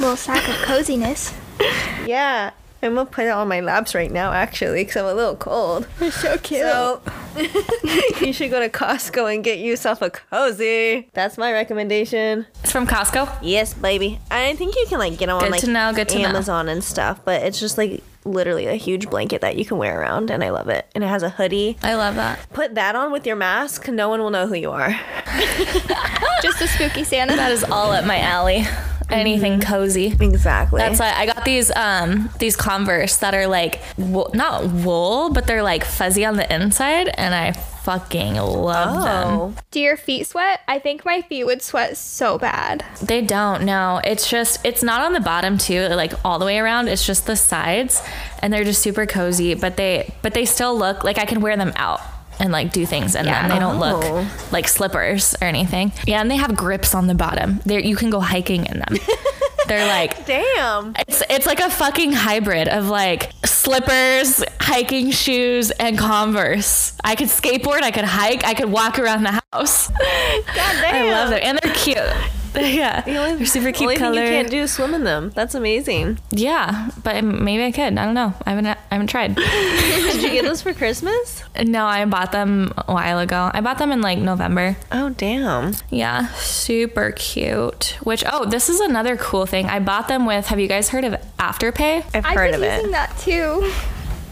[0.00, 1.32] Little sack of coziness.
[2.06, 2.50] Yeah.
[2.84, 5.86] I'm gonna put it on my laps right now actually because I'm a little cold.
[6.00, 6.60] You're so cute.
[6.62, 7.00] So
[8.20, 11.08] you should go to Costco and get yourself a cozy.
[11.12, 12.46] That's my recommendation.
[12.62, 13.38] it's from Costco.
[13.42, 14.20] Yes, baby.
[14.30, 16.28] I think you can like get them on like to know, good to know.
[16.28, 20.00] Amazon and stuff, but it's just like literally a huge blanket that you can wear
[20.00, 20.86] around and I love it.
[20.94, 21.76] And it has a hoodie.
[21.82, 22.46] I love that.
[22.52, 24.90] Put that on with your mask, no one will know who you are.
[26.42, 27.36] Just a spooky Santa.
[27.36, 28.64] That is all up my alley.
[29.10, 30.06] Anything cozy.
[30.20, 30.78] Exactly.
[30.80, 35.46] That's why I got these um these Converse that are like wool, not wool, but
[35.46, 39.28] they're like fuzzy on the inside, and I fucking love them.
[39.28, 39.54] oh.
[39.70, 40.60] Do your feet sweat?
[40.66, 42.82] I think my feet would sweat so bad.
[43.02, 43.64] They don't.
[43.64, 46.88] No, it's just it's not on the bottom too, like all the way around.
[46.88, 48.02] It's just the sides,
[48.40, 49.54] and they're just super cozy.
[49.54, 52.00] But they but they still look like I can wear them out
[52.38, 53.48] and like do things in them.
[53.48, 54.22] They don't Oh.
[54.22, 55.92] look like slippers or anything.
[56.06, 57.60] Yeah, and they have grips on the bottom.
[57.64, 58.96] There you can go hiking in them.
[59.68, 60.94] they're like Damn.
[61.08, 66.96] It's it's like a fucking hybrid of like slippers, hiking shoes, and Converse.
[67.02, 69.88] I could skateboard, I could hike, I could walk around the house.
[69.88, 69.96] God
[70.54, 70.94] damn.
[71.06, 71.98] I love them, and they're cute.
[72.60, 74.22] yeah, they're super cute Only thing color.
[74.22, 75.30] you can't do is swim in them.
[75.34, 76.18] That's amazing.
[76.30, 77.98] Yeah, but maybe I could.
[77.98, 78.34] I don't know.
[78.46, 78.66] I haven't.
[78.66, 79.34] I haven't tried.
[79.36, 81.42] Did you get those for Christmas?
[81.62, 83.50] no, I bought them a while ago.
[83.52, 84.76] I bought them in like November.
[84.92, 85.74] Oh damn.
[85.90, 87.96] Yeah, super cute.
[88.02, 89.66] Which oh, this is another cool thing.
[89.66, 90.46] I bought them with.
[90.46, 92.04] Have you guys heard of Afterpay?
[92.14, 92.76] I've I've heard been of it.
[92.76, 93.72] using that too.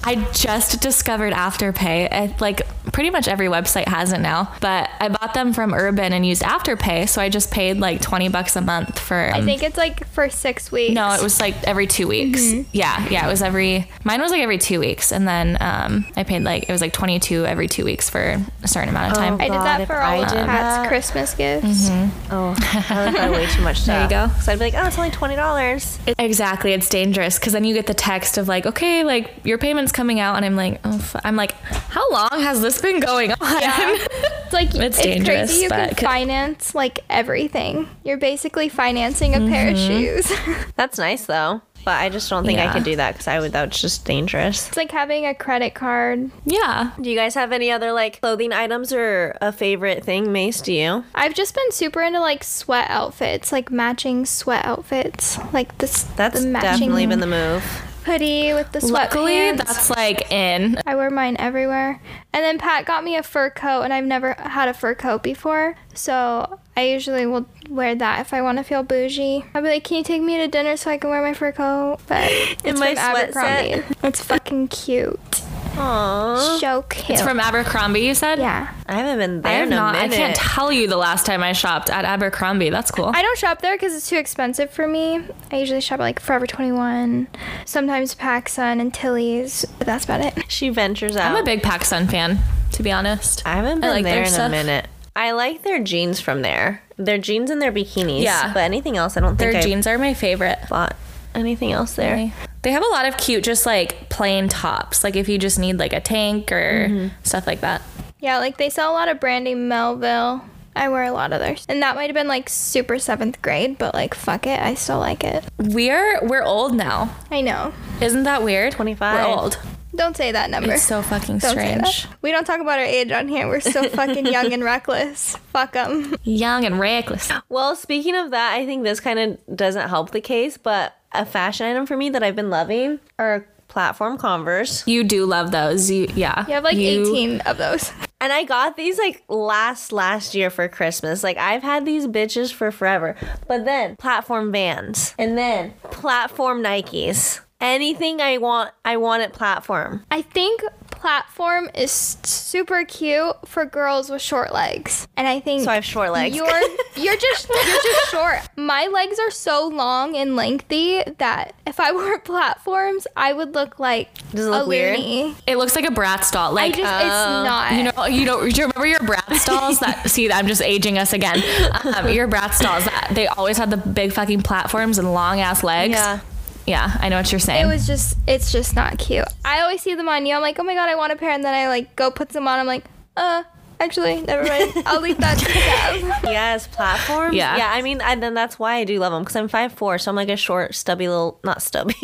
[0.05, 2.13] I just discovered Afterpay.
[2.13, 4.53] I, like pretty much every website has it now.
[4.61, 8.29] But I bought them from Urban and used Afterpay, so I just paid like twenty
[8.29, 9.17] bucks a month for.
[9.17, 10.95] I um, think it's like for six weeks.
[10.95, 12.53] No, it was like every two weeks.
[12.73, 13.89] Yeah, yeah, it was every.
[14.05, 16.93] Mine was like every two weeks, and then um, I paid like it was like
[16.93, 19.35] twenty two every two weeks for a certain amount of time.
[19.35, 21.89] I did that for all I of Pat's Christmas gifts.
[22.31, 22.55] Oh,
[22.91, 24.29] I would buy way too much There you go.
[24.41, 25.99] So I'd be like, oh, it's only twenty dollars.
[26.19, 29.92] Exactly, it's dangerous because then you get the text of like, okay, like your payment's
[29.93, 31.17] coming out, and I'm like, oh, f-.
[31.25, 33.61] I'm like, how long has this been going on?
[33.63, 33.99] Yeah.
[34.53, 35.63] It's like It's it's, dangerous, crazy.
[35.63, 37.89] You can but- finance like everything.
[38.05, 39.89] You're basically financing a pair of Mm-hmm.
[39.89, 40.67] shoes.
[40.77, 42.73] That's nice though, but I just don't think I Yeah.
[42.75, 43.53] could do that because I would.
[43.53, 44.69] That's just dangerous.
[44.69, 46.31] it's like having a credit card.
[46.45, 50.61] yeah, Do you guys have any other like clothing items or a favorite thing, Mace?
[50.61, 51.03] Do you?
[51.15, 56.03] I've just been super into like sweat outfits, like matching sweat outfits, like this.
[56.17, 57.65] That's the matching definitely been the move.
[58.05, 59.57] Hoodie with the luckily sweatpants.
[59.59, 60.79] that's like in.
[60.87, 62.01] I wear mine everywhere.
[62.33, 65.23] And then Pat got me a fur coat, and I've never had a fur coat
[65.23, 65.77] before.
[65.95, 69.45] So I usually will wear that if I want to feel bougie.
[69.55, 71.53] I'll be like, "Can you take me to dinner so I can wear my fur
[71.53, 72.25] coat?" But
[72.65, 73.71] it's my from sweat set.
[73.71, 73.97] Abercrombie.
[74.09, 75.43] It's fucking cute.
[75.73, 76.59] Aww.
[76.61, 77.11] So cute.
[77.11, 78.01] It's from Abercrombie.
[78.01, 78.39] You said.
[78.39, 78.73] yeah.
[78.87, 79.95] I haven't been I there have in a not.
[79.97, 82.71] I can't tell you the last time I shopped at Abercrombie.
[82.71, 83.11] That's cool.
[83.15, 85.21] I don't shop there because it's too expensive for me.
[85.51, 87.29] I usually shop at like Forever 21,
[87.65, 90.35] sometimes PacSun and Tilly's, but that's about it.
[90.51, 91.33] she ventures out.
[91.35, 92.39] I'm a big PacSun fan,
[92.73, 93.43] to be honest.
[93.47, 94.49] I haven't I been like their there in stuff.
[94.49, 94.87] a minute.
[95.17, 96.83] I like their jeans from there.
[96.97, 98.23] Their jeans and their bikinis.
[98.23, 98.53] Yeah.
[98.53, 100.59] But anything else, I don't think I Their jeans are my favorite.
[100.71, 100.97] bought
[101.35, 102.33] anything else there.
[102.63, 105.03] They have a lot of cute, just like plain tops.
[105.05, 107.09] Like if you just need like a tank or Mm-hmm.
[107.25, 107.83] stuff like that.
[108.21, 110.45] Yeah, like they sell a lot of Brandy Melville.
[110.75, 111.67] I wear a lot of theirs.
[111.69, 114.99] And that might have been like super seventh grade, but like fuck it, I still
[115.01, 115.45] like it.
[115.59, 117.15] We're we're old now.
[117.31, 117.75] I know.
[118.01, 118.73] Isn't that weird?
[118.73, 119.19] 25.
[119.27, 119.59] We're old.
[119.95, 120.73] Don't say that number.
[120.73, 122.05] It's so fucking Don't say strange.
[122.05, 122.17] that.
[122.23, 123.47] We don't talk about our age on here.
[123.47, 125.37] We're so fucking young and reckless.
[125.53, 126.17] Fuck them.
[126.25, 127.31] Young and reckless.
[127.51, 131.25] Well, speaking of that, I think this kind of doesn't help the case, but a
[131.25, 134.87] fashion item for me that I've been loving are platform Converse.
[134.87, 135.91] You do love those.
[135.91, 136.47] You yeah.
[136.47, 137.93] You have like You- 18 of those.
[138.21, 141.25] And I got these like last last year for Christmas.
[141.25, 143.17] Like I've had these bitches for forever.
[143.49, 147.41] But then platform Vans and then platform Nikes.
[147.61, 150.05] Anything I want, I want it platform.
[150.11, 150.63] I think
[151.03, 151.91] platform is
[152.23, 155.09] super cute for girls with short legs.
[155.17, 156.35] And I think So I have short legs.
[156.37, 156.47] You're
[156.97, 158.39] you're just you're just short.
[158.57, 163.81] My legs are so long and lengthy that if I wore platforms, I would look
[163.81, 164.99] like Does it look a weird?
[164.99, 165.35] loony.
[165.49, 166.51] It looks like a Bratz doll.
[166.51, 167.73] I Like just it's not.
[167.73, 170.99] you know, you know, do you remember your Bratz dolls that see I'm just aging
[170.99, 171.43] us again.
[171.85, 175.65] Um, your Bratz dolls that they always had the big fucking platforms and long ass
[175.65, 175.95] legs.
[175.95, 176.21] Yeah.
[176.67, 177.65] Yeah, I know what you're saying.
[177.65, 179.27] it was just it's just not cute.
[179.45, 180.35] I always see them on you.
[180.35, 182.29] I'm like, oh my god, I want a pair, and then I like go put
[182.31, 182.59] them on.
[182.61, 182.85] I'm like,
[183.17, 183.43] uh,
[183.81, 184.73] actually, never mind.
[184.87, 186.23] I'll leave that to Gab.
[186.25, 187.35] Yes, platforms.
[187.35, 187.57] Yeah.
[187.57, 187.71] yeah.
[187.73, 190.17] I mean, and then that's why I do love them because I'm 5'4", so I'm
[190.17, 191.95] like a short, stubby little, not stubby,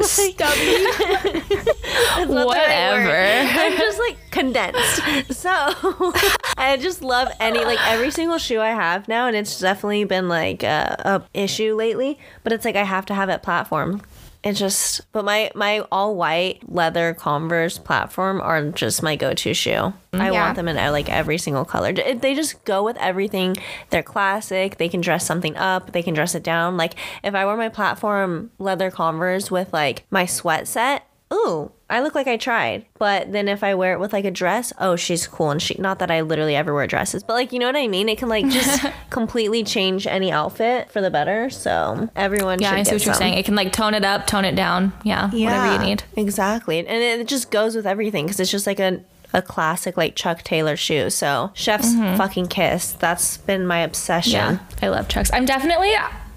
[0.00, 0.86] stubby.
[2.26, 3.15] Whatever.
[3.72, 5.00] I'm just like condensed.
[5.36, 5.50] So
[6.58, 10.28] I just love any like every single shoe I have now, and it's definitely been
[10.28, 10.96] like a,
[11.34, 12.18] a issue lately.
[12.42, 14.02] But it's like I have to have it platform.
[14.44, 19.54] It's just, but my my all white leather Converse platform are just my go to
[19.54, 19.92] shoe.
[20.12, 20.44] I Yeah.
[20.44, 21.92] want them in uh, like every single color.
[21.92, 23.56] They just go with everything.
[23.90, 24.76] They're classic.
[24.78, 25.90] They can dress something up.
[25.92, 26.76] They can dress it down.
[26.76, 32.00] Like if I wear my platform leather Converse with like my sweat set, ooh, I
[32.00, 32.86] look like I tried.
[32.98, 35.50] But then if I wear it with like a dress, oh, she's cool.
[35.50, 37.86] And she, not that I literally ever wear dresses, but like, you know what I
[37.86, 38.08] mean?
[38.08, 41.50] It can like just completely change any outfit for the better.
[41.50, 43.34] So everyone yeah, should I see what you're saying.
[43.34, 44.92] It can like tone it up, tone it down.
[45.04, 46.02] Yeah, whatever you need.
[46.16, 46.78] Exactly.
[46.78, 49.00] And it just goes with everything because it's just like a,
[49.32, 51.10] a classic like Chuck Taylor shoe.
[51.10, 52.16] So Chef's mm-hmm.
[52.16, 52.92] fucking kiss.
[52.92, 54.32] That's been my obsession.
[54.32, 55.32] Yeah, I love Chucks.
[55.32, 55.92] I'm definitely,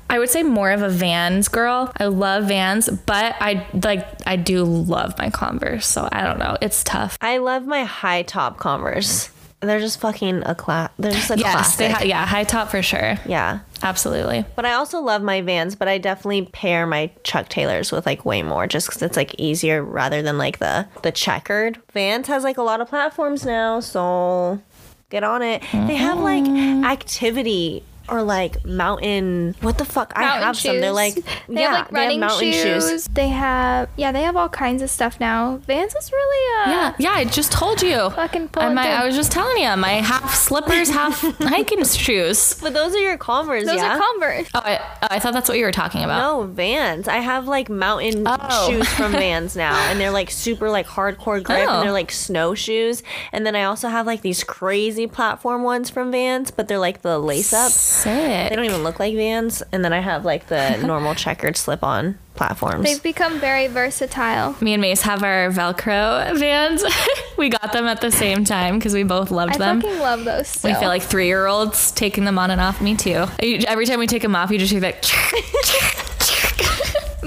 [0.09, 1.91] I would say more of a Vans girl.
[1.97, 5.85] I love Vans, but I like, I do love my Converse.
[5.85, 6.57] So I don't know.
[6.61, 7.17] It's tough.
[7.21, 9.29] I love my high top Converse.
[9.61, 10.89] They're just fucking a class.
[10.97, 11.77] They're just a Yes, classic.
[11.79, 13.17] they ha- yeah, high top for sure.
[13.25, 13.59] yeah.
[13.83, 14.45] Absolutely.
[14.55, 18.25] But I also love my Vans, but I definitely pair my Chuck Taylors with like
[18.25, 21.79] way more just because it's like easier rather than like the the checkered.
[21.93, 24.61] Vans has like a lot of platforms now, so
[25.09, 25.61] get on it.
[25.73, 26.83] They have like mm.
[26.85, 29.55] activity or like mountain.
[29.61, 30.13] What the fuck?
[30.15, 30.79] I Mountain have some.
[30.81, 32.89] They're like they yeah, have like running they have mountain shoes.
[32.89, 33.05] shoes.
[33.13, 35.57] They have yeah, they have all kinds of stuff now.
[35.67, 38.09] Vans is really uh Yeah, yeah, I just told you.
[38.11, 38.87] Fucking I, pulling my.
[38.89, 42.59] I was just telling you, my half slippers, half hiking shoes.
[42.61, 43.95] But those are your Converse, those yeah.
[43.95, 44.49] are Converse.
[44.53, 46.19] Oh I, oh, I thought that's what you were talking about.
[46.19, 47.07] no, Vans.
[47.07, 48.69] I have like mountain Oh.
[48.69, 51.75] shoes from Vans now, and they're like super like hardcore grip, Oh.
[51.75, 53.03] and they're like snowshoes.
[53.31, 57.01] And then I also have like these crazy platform ones from Vans, but they're like
[57.01, 57.71] the lace up.
[58.03, 58.49] Sick.
[58.49, 59.61] They don't even look like Vans.
[59.71, 62.85] And then I have like the normal checkered slip on platforms.
[62.85, 64.55] They've become very versatile.
[64.61, 66.83] Me and Mace have our Velcro vans.
[67.37, 69.81] we got them at the same time because we both loved I them.
[69.81, 70.63] fucking love those.
[70.63, 72.81] We feel like three year olds taking them on and off.
[72.81, 73.25] Me too.
[73.67, 76.05] Every time we take them off, you just hear that.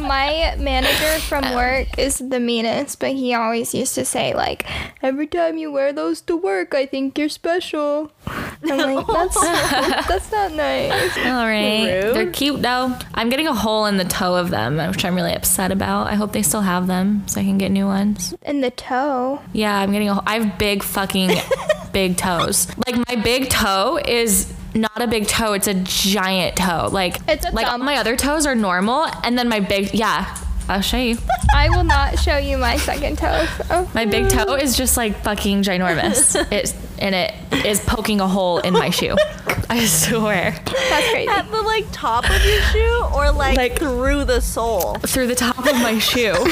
[0.02, 4.66] My manager from um, work is the meanest, but he always used to say like,
[5.02, 9.40] "Every time you wear those to work, I think you're special." I'm like, that's
[10.08, 11.16] that's not nice.
[11.18, 12.02] All right.
[12.04, 12.14] Rude.
[12.16, 12.96] They're cute though.
[13.14, 16.06] I'm getting a hole in the toe of them, which I'm really upset about.
[16.06, 18.34] I hope they still have them so I can get new ones.
[18.42, 19.40] In the toe.
[19.52, 20.24] Yeah, I'm getting a hole.
[20.26, 21.30] I have big fucking
[21.92, 22.68] big toes.
[22.86, 26.88] Like my big toe is not a big toe, it's a giant toe.
[26.90, 30.36] Like It's a like all my other toes are normal and then my big yeah,
[30.68, 31.18] I'll show you.
[31.54, 33.46] I will not show you my second toe.
[33.70, 33.90] Oh.
[33.94, 36.36] My big toe is just like fucking ginormous.
[36.52, 37.34] It's and it
[37.66, 39.16] is poking a hole in my shoe.
[39.68, 40.52] I swear.
[40.52, 41.28] That's crazy.
[41.28, 44.94] At the like top of your shoe, or like, Like- through the sole.
[45.00, 46.34] Through the top of my shoe.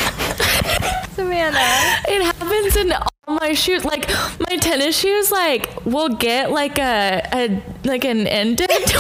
[1.15, 2.01] Savannah.
[2.09, 3.85] It happens in all my shoes.
[3.85, 4.09] Like
[4.49, 8.71] my tennis shoes, like will get like a, a like an indent.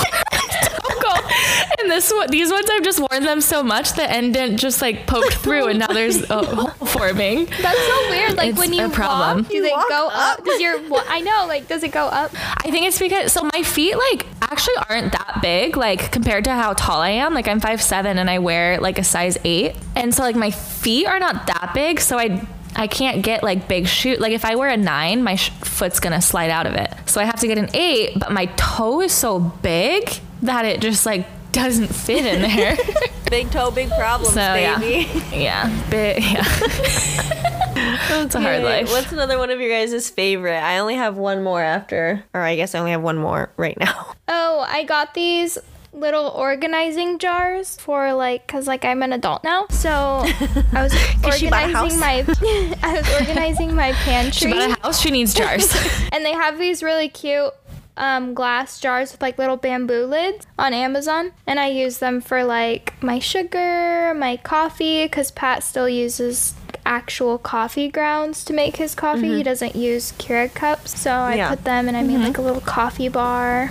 [1.81, 5.07] and this one, these ones I've just worn them so much the indent just like
[5.07, 7.47] poked through, and now there's a hole forming.
[7.47, 8.37] That's so weird.
[8.37, 9.39] Like It's when you a problem.
[9.43, 10.39] walk, do You they walk go up?
[10.39, 10.45] up?
[10.45, 12.33] Does your wa- I know, like, does it go up?
[12.64, 16.51] I think it's because so my feet like actually aren't that big like compared to
[16.53, 17.35] how tall I am.
[17.35, 20.51] Like I'm five seven and I wear like a size eight, and so like my
[20.51, 22.01] feet are not that big.
[22.01, 22.47] So I
[22.77, 24.16] I can't get like big shoe.
[24.16, 26.93] Like if I wear a nine, my sh- foot's gonna slide out of it.
[27.07, 30.09] So I have to get an eight, but my toe is so big
[30.43, 32.77] that it just like doesn't fit in there.
[33.31, 35.09] Big toe, big problems, so baby.
[35.31, 35.35] yeah,
[35.71, 36.43] yeah, big, yeah.
[38.25, 38.91] it's a hard Okay, life.
[38.91, 40.59] What's another one of your guys' favorite?
[40.59, 43.79] I only have one more after, or I guess I only have one more right
[43.79, 44.14] now.
[44.27, 45.59] Oh, I got these
[45.93, 49.66] little organizing jars for like cuz like I'm an adult now.
[49.70, 50.93] So I was
[51.38, 51.93] she bought a house.
[51.93, 55.01] organizing my I was organizing my pantry She bought a house.
[55.01, 55.74] She needs jars.
[56.12, 57.53] and they have these really cute
[57.97, 62.45] um, glass jars with like little bamboo lids on Amazon, and I use them for
[62.45, 66.55] like my sugar, my coffee, because Pat still uses
[66.86, 69.36] actual coffee grounds to make his coffee.
[69.36, 71.51] He doesn't use Keurig cups, so I Yeah.
[71.51, 73.70] put them and I made like a little coffee bar.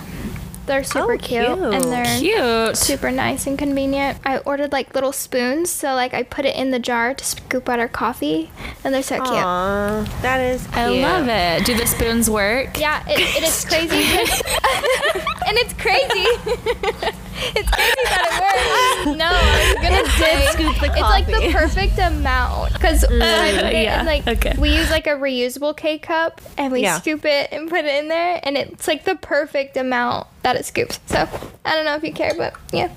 [0.70, 1.74] They're super cute, cute.
[1.74, 2.76] and they're Cute.
[2.76, 4.18] super nice and convenient.
[4.24, 7.68] I ordered like little spoons, so like I put it in the jar to scoop
[7.68, 8.52] out our coffee,
[8.84, 9.26] and they're so cute.
[9.34, 10.76] Aw, that is cute.
[10.76, 11.66] I love it.
[11.66, 12.78] Do the spoons work?
[12.78, 13.96] Yeah, it, it is crazy,
[15.48, 17.16] and it's crazy.
[17.56, 19.18] it's crazy that it works.
[19.18, 21.00] No, I was gonna it say scoop the coffee.
[21.00, 24.54] it's like the perfect amount because I yeah, like okay.
[24.58, 26.98] we use like a reusable K cup and we Yeah.
[27.00, 30.64] scoop it and put it in there, and it's like the perfect amount that it
[30.66, 31.00] scoops.
[31.06, 31.28] So
[31.64, 32.90] I don't know if you care, but yeah.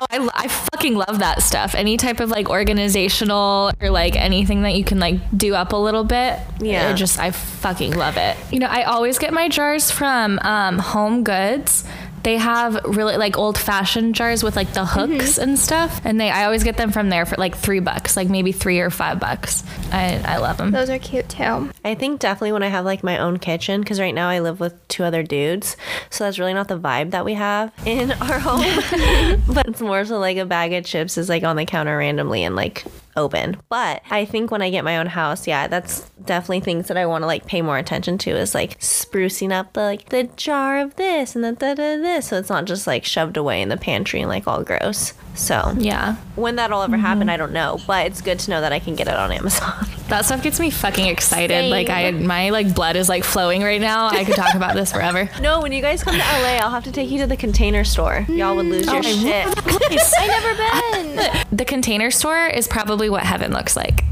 [0.00, 1.74] Oh, I, I fucking love that stuff.
[1.74, 5.76] Any type of like organizational or like anything that you can like do up a
[5.76, 6.38] little bit.
[6.60, 6.88] Yeah.
[6.90, 8.36] I just, I fucking love it.
[8.52, 11.84] You know, I always get my jars from um, Home Goods.
[12.22, 15.12] They have really like old fashioned jars with like the mm-hmm.
[15.12, 16.00] hooks and stuff.
[16.04, 18.80] And they, I always get them from there for like three bucks, like maybe three
[18.80, 19.64] or five bucks.
[19.92, 20.70] I, I love them.
[20.70, 21.70] Those are cute too.
[21.84, 24.60] I think definitely when I have like my own kitchen, because right now I live
[24.60, 25.76] with two other dudes,
[26.10, 28.58] so that's really not the vibe that we have in our home.
[29.48, 32.44] but it's more so like a bag of chips is like on the counter randomly
[32.44, 32.84] and like
[33.18, 33.56] open.
[33.68, 37.06] But I think when I get my own house, yeah, that's definitely things that I
[37.06, 40.78] want to like pay more attention to is like sprucing up the like the jar
[40.80, 43.68] of this and the da da this, so it's not just like shoved away in
[43.68, 45.12] the pantry and like all gross.
[45.38, 46.16] So Yeah.
[46.34, 47.30] when that'll ever happen, mm-hmm.
[47.30, 49.86] I don't know, but it's good to know that I can get it on Amazon.
[50.08, 51.50] That stuff gets me fucking excited.
[51.50, 51.70] Same.
[51.70, 54.06] Like I, my like blood is like flowing right now.
[54.06, 55.28] I could talk about this forever.
[55.42, 57.84] No, when you guys come to LA, I'll have to take you to the container
[57.84, 58.24] store.
[58.26, 60.12] Y'all would lose your mm, oh, shit.
[60.18, 64.02] I never been The container store is probably what heaven looks like.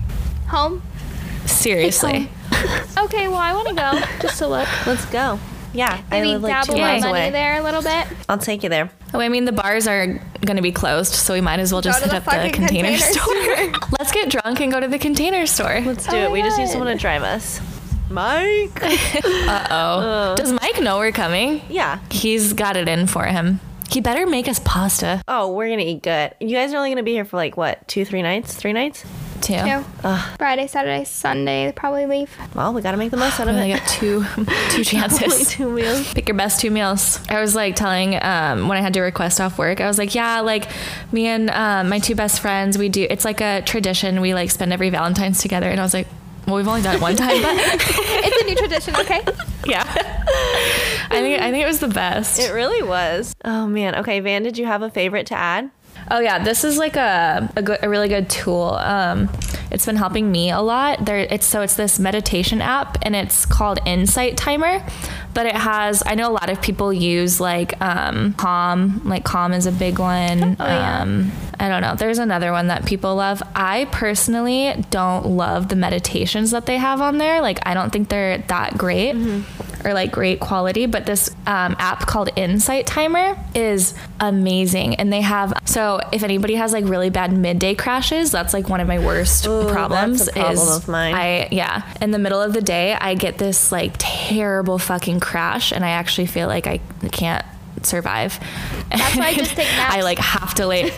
[0.48, 0.82] home.
[1.46, 2.28] Seriously.
[2.98, 4.68] Okay, well I want to go just to look.
[4.86, 5.38] Let's go.
[5.74, 7.30] Yeah, I Maybe live like two dabble my miles money away.
[7.30, 8.06] there a little bit.
[8.28, 8.90] I'll take you there.
[9.12, 10.06] Oh, I mean, the bars are
[10.44, 12.30] going to be closed, so we might as well just to hit the up the
[12.30, 13.88] fucking container, container store.
[13.98, 15.80] Let's get drunk and go to the container store.
[15.84, 16.24] Let's do Oh it.
[16.28, 16.72] my We just need God.
[16.72, 17.60] someone to drive us.
[18.10, 18.80] Mike.
[19.24, 20.34] Uh oh.
[20.36, 21.60] Does Mike know we're coming?
[21.68, 21.98] Yeah.
[22.10, 23.60] He's got it in for him.
[23.90, 26.34] He better make us pasta Oh, we're gonna eat good.
[26.40, 28.54] You guys are only gonna be here for like what, two, three nights?
[28.54, 29.04] Three nights?
[29.46, 29.82] Too.
[30.02, 30.16] Two.
[30.38, 32.34] Friday, Saturday, Sunday, probably leave.
[32.54, 33.60] Well, we gotta make the most out of it.
[33.70, 33.78] it.
[33.78, 34.24] got two
[34.70, 35.48] two chances.
[35.50, 36.12] two meals.
[36.14, 37.20] Pick your best two meals.
[37.28, 40.14] I was like telling um, when I had to request off work, I was like,
[40.14, 40.68] yeah, like
[41.12, 43.06] me and um, my two best friends, we do.
[43.08, 44.20] It's like a tradition.
[44.20, 46.08] We like spend every Valentine's together, and I was like,
[46.46, 49.20] well, we've only done it one time, but It's a new tradition, okay?
[49.66, 49.82] yeah.
[51.10, 52.38] I think I think it was the best.
[52.38, 53.34] It really was.
[53.44, 53.94] Oh man.
[53.96, 55.70] Okay, Van, did you have a favorite to add?
[56.10, 58.74] Oh yeah, this is like a a, good, a really good tool.
[58.74, 59.28] Um,
[59.70, 61.04] it's been helping me a lot.
[61.04, 64.84] There, it's so it's this meditation app, and it's called Insight Timer.
[65.34, 69.02] But it has, I know a lot of people use like um, Calm.
[69.04, 70.56] Like Calm is a big one.
[70.58, 71.02] Oh, yeah.
[71.02, 71.30] um,
[71.60, 71.94] I don't know.
[71.94, 73.42] There's another one that people love.
[73.54, 77.40] I personally don't love the meditations that they have on there.
[77.40, 79.14] Like I don't think they're that great
[79.86, 80.86] or like great quality.
[80.86, 85.54] But this um, app called Insight Timer is amazing, and they have.
[85.64, 89.46] So if anybody has like really bad midday crashes, that's like one of my worst
[89.46, 90.26] Ooh, problems.
[90.26, 91.14] that's a problem is of mine.
[91.14, 91.90] I yeah.
[92.02, 95.90] In the middle of the day, I get this like terrible fucking crash, and I
[95.90, 96.80] actually feel like I
[97.12, 97.46] can't
[97.82, 98.38] survive.
[98.90, 99.94] That's why I just take naps.
[99.94, 100.84] I like have to lay.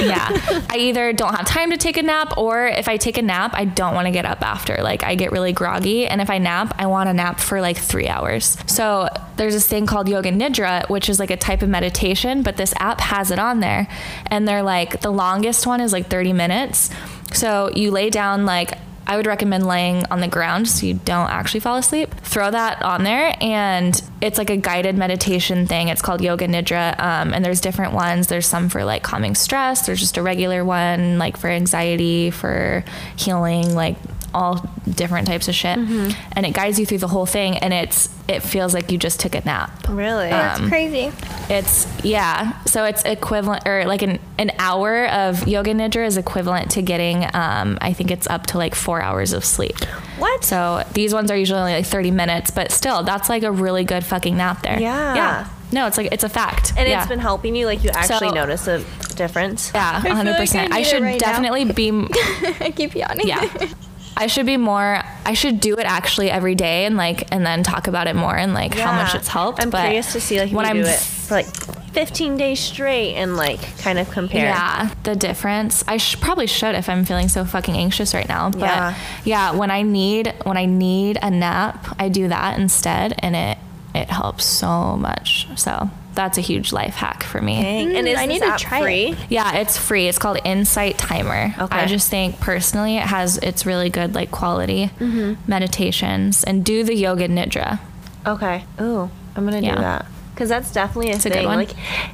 [0.00, 0.28] yeah,
[0.70, 3.52] I either don't have time to take a nap, or if I take a nap,
[3.54, 4.78] I don't want to get up after.
[4.82, 7.76] Like I get really groggy, and if I nap, I want to nap for like
[7.76, 8.56] three hours.
[8.66, 12.56] So there's this thing called yoga nidra, which is like a type of meditation, but
[12.56, 13.88] this app has it on there,
[14.26, 16.90] and they're like the longest one is like 30 minutes.
[17.32, 18.72] So you lay down like
[19.06, 22.14] I would recommend laying on the ground so you don't actually fall asleep.
[22.22, 25.88] Throw that on there, and it's like a guided meditation thing.
[25.88, 28.28] It's called Yoga Nidra, um, and there's different ones.
[28.28, 29.86] There's some for like calming stress.
[29.86, 32.84] There's just a regular one like for anxiety, for
[33.16, 33.96] healing, like
[34.34, 35.76] all different types of shit.
[35.78, 39.18] And it guides you through the whole thing, and it's it feels like you just
[39.20, 39.88] took a nap.
[39.88, 40.28] Really?
[40.30, 41.10] That's Um, crazy.
[41.48, 42.62] It's yeah.
[42.64, 47.24] So it's equivalent or like an an hour of yoga nidra is equivalent to getting
[47.34, 49.76] um I think it's up to like 4 hours of sleep.
[50.18, 50.44] What?
[50.44, 53.84] So these ones are usually only like 30 minutes, but still that's like a really
[53.84, 54.78] good fucking nap there.
[54.80, 55.14] Yeah.
[55.14, 55.48] Yeah.
[55.72, 56.72] No, it's like it's a fact.
[56.76, 57.00] and yeah.
[57.00, 57.66] it's been helping you.
[57.66, 58.84] Like you actually So- notice a
[59.16, 59.70] difference.
[59.74, 60.38] yeah, 100%.
[60.38, 61.26] like I I, should right now.
[61.32, 61.90] definitely be
[62.60, 63.26] I keep yawning.
[63.28, 63.48] yeah.
[64.16, 67.62] I should be more I should do it actually every day and like and then
[67.62, 69.60] talk about it more and like how much it's helped.
[69.62, 71.46] I'm but curious to see like when I'm do it for like
[71.92, 74.44] 15 days straight and like kind of compare.
[74.44, 75.82] Yeah, the difference.
[75.88, 78.50] I sh- probably should if I'm feeling so fucking anxious right now.
[78.50, 78.94] But Yeah.
[79.24, 79.52] yeah.
[79.52, 83.58] when I need when I need a nap, I do that instead, and it
[83.94, 85.48] it helps so much.
[85.56, 85.90] So
[86.20, 87.60] that's a huge life hack for me.
[87.62, 87.96] Dang.
[87.96, 88.82] and is I this need to app try it.
[88.82, 89.16] free?
[89.30, 90.06] Yeah, it's free.
[90.06, 91.54] It's called Insight Timer.
[91.58, 91.78] Okay.
[91.78, 95.40] I just think personally it has it's really good like quality Mm-hmm.
[95.50, 97.78] meditations and do the yoga nidra.
[98.26, 98.64] Okay.
[98.80, 99.74] Ooh, I'm gonna Yeah.
[99.76, 101.32] do that because that's definitely a a thing.
[101.32, 101.56] good one.
[101.58, 101.70] Like,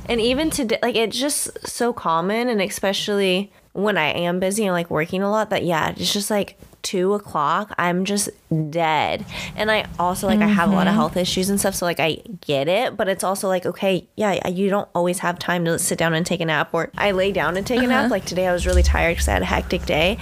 [0.08, 4.72] and even today, like it's just so common, and especially when I am busy and
[4.72, 5.50] like working a lot.
[5.50, 7.74] That yeah, it's just like two o'clock.
[7.78, 8.30] I'm just
[8.70, 9.26] dead,
[9.56, 10.96] and I also like I have a lot of Mm-hmm.
[11.00, 11.74] health issues and stuff.
[11.74, 15.38] So like I get it, but it's also like okay, yeah, you don't always have
[15.38, 16.70] time to sit down and take a nap.
[16.72, 18.02] Or I lay down and take a Uh-huh.
[18.02, 18.10] nap.
[18.10, 20.18] Like today, I was really tired because I had a hectic day,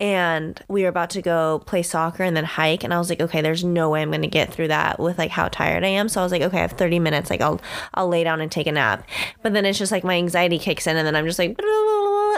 [0.00, 2.82] and we were about to go play soccer and then hike.
[2.84, 5.30] And I was like, okay, there's no way I'm gonna get through that with like
[5.30, 6.08] how tired I am.
[6.08, 7.30] So I was like, okay, I have 30 minutes.
[7.30, 7.60] Like I'll
[7.94, 9.06] I'll lay down and take a nap.
[9.42, 11.56] But then it's just like my anxiety kicks in, and then I'm just like,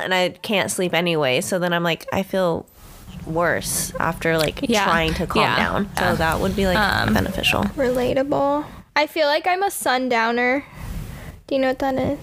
[0.02, 1.40] and I can't sleep anyway.
[1.40, 2.66] So then I'm like, I feel
[3.26, 4.84] worse after like Yeah.
[4.84, 5.56] trying to calm Yeah.
[5.56, 5.90] down.
[5.98, 7.64] So that would be like Um, beneficial.
[7.76, 8.64] Relatable.
[8.96, 10.64] I feel like I'm a sundowner.
[11.46, 12.18] Do you know what that is?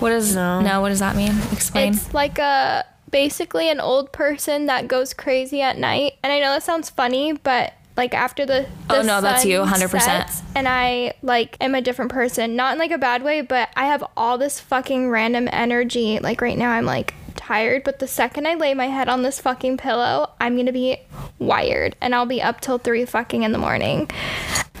[0.00, 0.60] What does No.
[0.60, 0.80] no?
[0.80, 1.34] What does that mean?
[1.52, 1.94] Explain.
[1.94, 6.14] It's like a basically an old person that goes crazy at night.
[6.22, 9.60] And I know that sounds funny, but like after the, the Oh, no, that's you,
[9.62, 10.02] 100%.
[10.02, 13.70] sets, and I like am a different person, not in like a bad way, but
[13.74, 16.18] I have all this fucking random energy.
[16.18, 17.14] Like right now, I'm like
[17.46, 20.98] tired, but the second I lay my head on this fucking pillow, I'm gonna be
[21.38, 24.10] wired, and I'll be up till three fucking in the morning.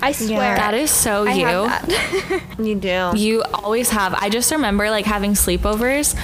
[0.02, 0.56] I swear.
[0.56, 1.46] that is so I you.
[1.46, 2.42] have that.
[2.58, 3.12] You do.
[3.14, 4.14] You always have.
[4.14, 6.18] I just remember like having sleepovers.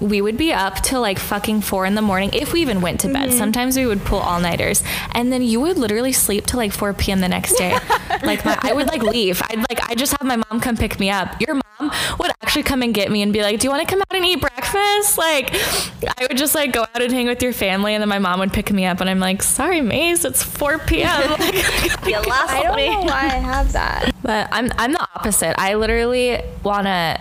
[0.00, 3.00] We would be up till like fucking four in the morning if we even went
[3.00, 3.28] to bed.
[3.28, 3.38] Mm-hmm.
[3.38, 4.82] Sometimes we would pull all nighters,
[5.12, 7.20] and then you would literally sleep till like four p.m.
[7.20, 7.72] the next day.
[8.22, 9.42] like my, I would like leave.
[9.50, 11.40] I'd like I just have my mom come pick me up.
[11.40, 13.92] Your mom would actually come and get me and be like, "Do you want to
[13.92, 17.42] come out and eat breakfast?" Like I would just like go out and hang with
[17.42, 20.24] your family, and then my mom would pick me up, and I'm like, "Sorry, Maze,
[20.24, 21.54] it's four p.m." Like,
[22.08, 22.90] You lost I don't me.
[22.90, 24.12] know why I have that.
[24.22, 25.54] But I'm I'm the opposite.
[25.60, 27.20] I literally wanna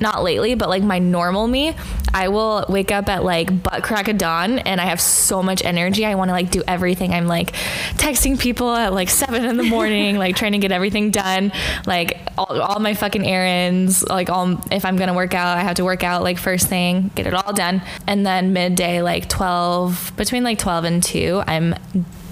[0.00, 1.74] not lately, but like my normal me,
[2.12, 5.64] I will wake up at like butt crack of dawn and I have so much
[5.64, 6.04] energy.
[6.04, 7.12] I want to like do everything.
[7.12, 7.52] I'm like
[7.96, 11.52] texting people at like seven in the morning, like trying to get everything done,
[11.86, 15.62] like all, all my fucking errands, like all, if I'm going to work out, I
[15.62, 17.82] have to work out like first thing, get it all done.
[18.06, 21.74] And then midday, like 12, between like 12 and 2, I'm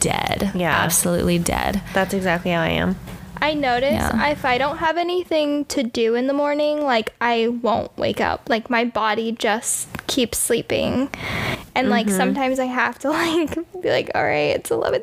[0.00, 0.52] dead.
[0.54, 0.70] Yeah.
[0.70, 1.82] Absolutely dead.
[1.94, 2.96] That's exactly how I am.
[3.40, 4.28] I notice Yeah.
[4.30, 8.48] if I don't have anything to do in the morning, like I won't wake up.
[8.48, 11.10] Like my body just keeps sleeping.
[11.74, 12.16] And like Mm-hmm.
[12.16, 15.00] sometimes I have to like be like, all right, it's 11:30.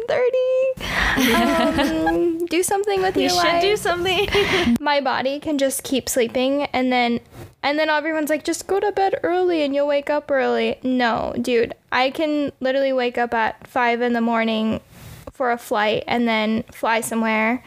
[1.11, 4.27] Um, do something with You your should do something.
[4.79, 7.19] my body can just keep sleeping and then
[7.63, 11.34] and then everyone's like just go to bed early and you'll wake up early no
[11.41, 14.79] dude i can literally wake up at five in the morning
[15.32, 17.63] for a flight and then fly somewhere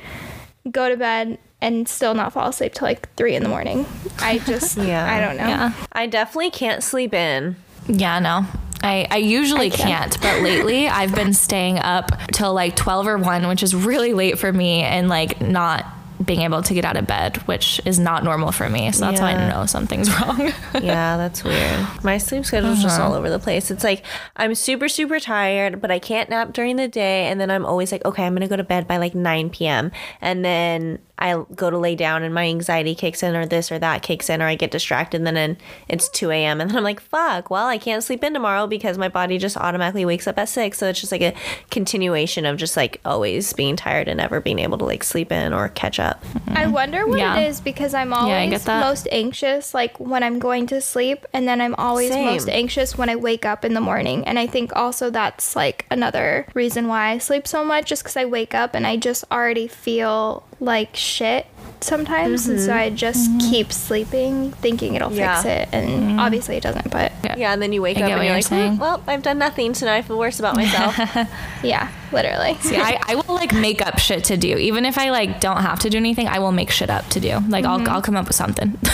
[0.71, 3.87] go to bed and still not fall asleep till like three in the morning
[4.21, 5.05] i just Yeah.
[5.11, 5.73] i don't know Yeah.
[5.93, 7.57] I definitely can't sleep in.
[7.87, 8.47] Yeah, no.
[8.83, 9.87] I, I usually I can.
[9.89, 14.13] can't, but lately I've been staying up till like 12 or 1, which is really
[14.13, 15.87] late for me, and like not
[16.25, 18.93] being able to get out of bed, which is not normal for me.
[18.93, 20.53] So that's how I know something's wrong.
[20.75, 21.87] Yeah, that's weird.
[22.05, 23.09] My sleep schedule's just uh-huh.
[23.09, 23.71] all over the place.
[23.71, 24.05] It's like
[24.37, 27.27] I'm super, super tired, but I can't nap during the day.
[27.27, 29.51] And then I'm always like, okay, I'm going to go to bed by like 9
[29.51, 29.91] p.m.
[30.21, 33.79] And then I go to lay down and my anxiety kicks in, or this or
[33.79, 35.19] that kicks in, or I get distracted.
[35.19, 35.57] And then in-
[35.89, 36.61] it's 2 a.m.
[36.61, 39.57] And then I'm like, fuck, well, I can't sleep in tomorrow because my body just
[39.57, 40.77] automatically wakes up at 6.
[40.77, 41.33] So it's just like a
[41.71, 45.53] continuation of just like always being tired and never being able to like sleep in
[45.53, 46.23] or catch up.
[46.49, 47.39] I wonder what Yeah.
[47.39, 48.81] it is because I'm always get that.
[48.85, 52.27] most anxious like when I'm going to sleep and then I'm always Same.
[52.27, 54.25] most anxious when I wake up in the morning.
[54.27, 58.17] And I think also that's like another reason why I sleep so much just cuz
[58.17, 61.47] I wake up and I just already feel like shit
[61.81, 65.49] sometimes and so I just keep sleeping thinking it'll fix Mm-hmm.
[65.49, 68.35] It and obviously it doesn't but Yeah, and then you wake up and you're you're
[68.35, 68.75] like, saying.
[68.75, 70.97] "Hmm, well, I've done nothing, so now I feel worse about myself.
[71.65, 72.55] yeah, literally.
[72.61, 74.57] See, I, I will like make up shit to do.
[74.57, 77.21] Even if I like don't have to do anything, I will make shit up to
[77.21, 77.41] do.
[77.49, 78.79] Like I'll, I'll come up with something.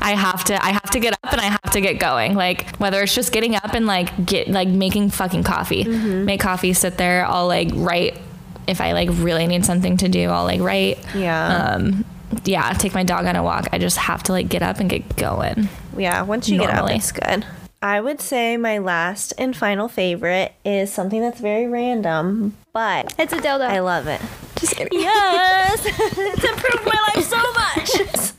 [0.00, 2.34] I have to I have to get up and I have to get going.
[2.34, 5.84] Like whether it's just getting up and like get like making fucking coffee.
[5.84, 8.16] Make coffee, sit there, I'll like write
[8.66, 10.98] if I like really need something to do, I'll like write.
[11.14, 11.74] Yeah.
[11.74, 12.04] Um
[12.44, 13.68] yeah, take my dog on a walk.
[13.72, 15.68] I just have to like get up and get going.
[15.96, 16.94] Yeah, once you get Normally.
[16.94, 17.46] up, it's good.
[17.82, 23.32] I would say my last and final favorite is something that's very random, but It's
[23.32, 23.62] a dildo.
[23.68, 24.20] I love it.
[24.56, 24.98] just kidding.
[24.98, 28.32] Yes, it's improved my life so much.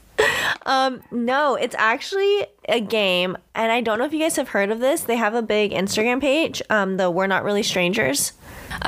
[0.65, 4.71] um, no, it's actually a game, and I don't know if you guys have heard
[4.71, 5.01] of this.
[5.01, 8.33] They have a big Instagram page, um, the We're Not Really Strangers.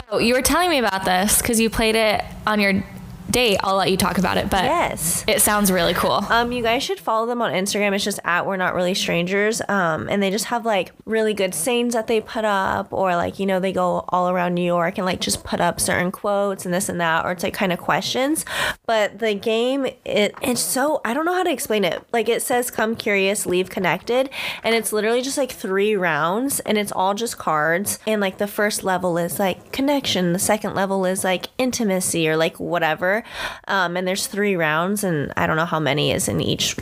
[0.10, 2.84] Oh, you were telling me about this because you played it on your
[3.32, 3.58] date.
[3.64, 5.24] I'll let you talk about it, but Yes.
[5.28, 6.24] it sounds really cool.
[6.30, 7.94] Um, you guys should follow them on Instagram.
[7.94, 9.62] It's just at We're Not Really Strangers.
[9.68, 13.40] Um, and they just have like really good sayings that they put up, or like,
[13.40, 16.66] you know, they go all around New York and like just put up certain quotes
[16.66, 18.46] and this and that, or it's like kind of questions.
[18.86, 22.04] But the game, it it's so I don't know how to explain it.
[22.12, 24.30] Like it says come curious, leave connected.
[24.64, 28.00] And it's literally just like three rounds and it's all just cards.
[28.08, 32.36] And like the first level is like connection, the second level is like intimacy or
[32.38, 33.19] like whatever.
[33.68, 36.76] Um, and there's three rounds, and I don't know how many is in each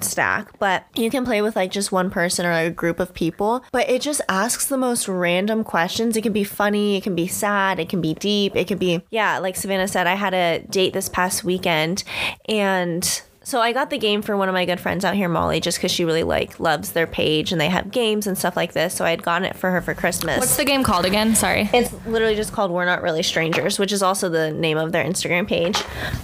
[0.00, 3.64] stack, but you can play with like just one person or a group of people.
[3.72, 6.16] But it just asks the most random questions.
[6.16, 9.02] It can be funny, it can be sad, it can be deep, it can be,
[9.10, 12.04] yeah, like Savannah said, I had a date this past weekend
[12.48, 15.60] and so I got the game for one of my good friends out here, Molly,
[15.60, 18.72] just because she really like loves their page and they have games and stuff like
[18.72, 18.94] this.
[18.94, 20.38] So I had gotten it for her for Christmas.
[20.38, 21.34] What's the game called again?
[21.34, 21.68] Sorry.
[21.72, 25.04] it's literally just called We're Not Really Strangers, which is also the name of their
[25.04, 25.76] Instagram page.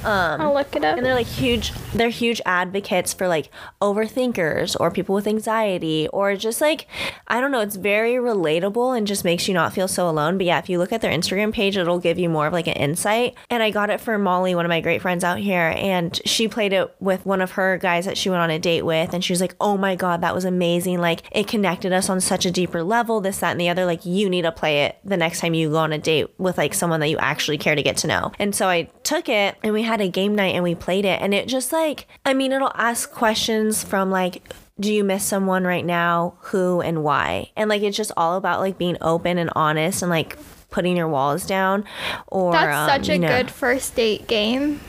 [0.05, 0.97] Um, I'll look it up.
[0.97, 3.51] And they're like huge, they're huge advocates for like
[3.83, 6.87] overthinkers or people with anxiety or just like,
[7.29, 10.39] I don't know, it's very relatable and just makes you not feel so alone.
[10.39, 12.67] But yeah, if you look at their Instagram page, it'll give you more of like
[12.67, 13.35] an insight.
[13.51, 16.49] And I got it for Molly, one of my great friends out here, and she
[16.49, 19.13] played it with one of her guys that she went on a date with.
[19.13, 21.01] And she was like, oh my God, that was amazing.
[21.01, 23.85] Like it connected us on such a deeper level, this, that, and the other.
[23.85, 26.59] Like you need to play it the next time you go on a date with
[26.59, 28.33] like someone that you actually care to get to know.
[28.39, 31.21] And so I took it and we had a game night and we played it.
[31.21, 34.43] And it just like, I mean, it'll ask questions from like,
[34.79, 36.39] do you miss someone right now?
[36.41, 37.51] Who and why?
[37.55, 40.39] And like, it's just all about like being open and honest and like
[40.71, 41.85] putting your walls down.
[42.29, 44.81] Or That's um, such a you know- good first date game.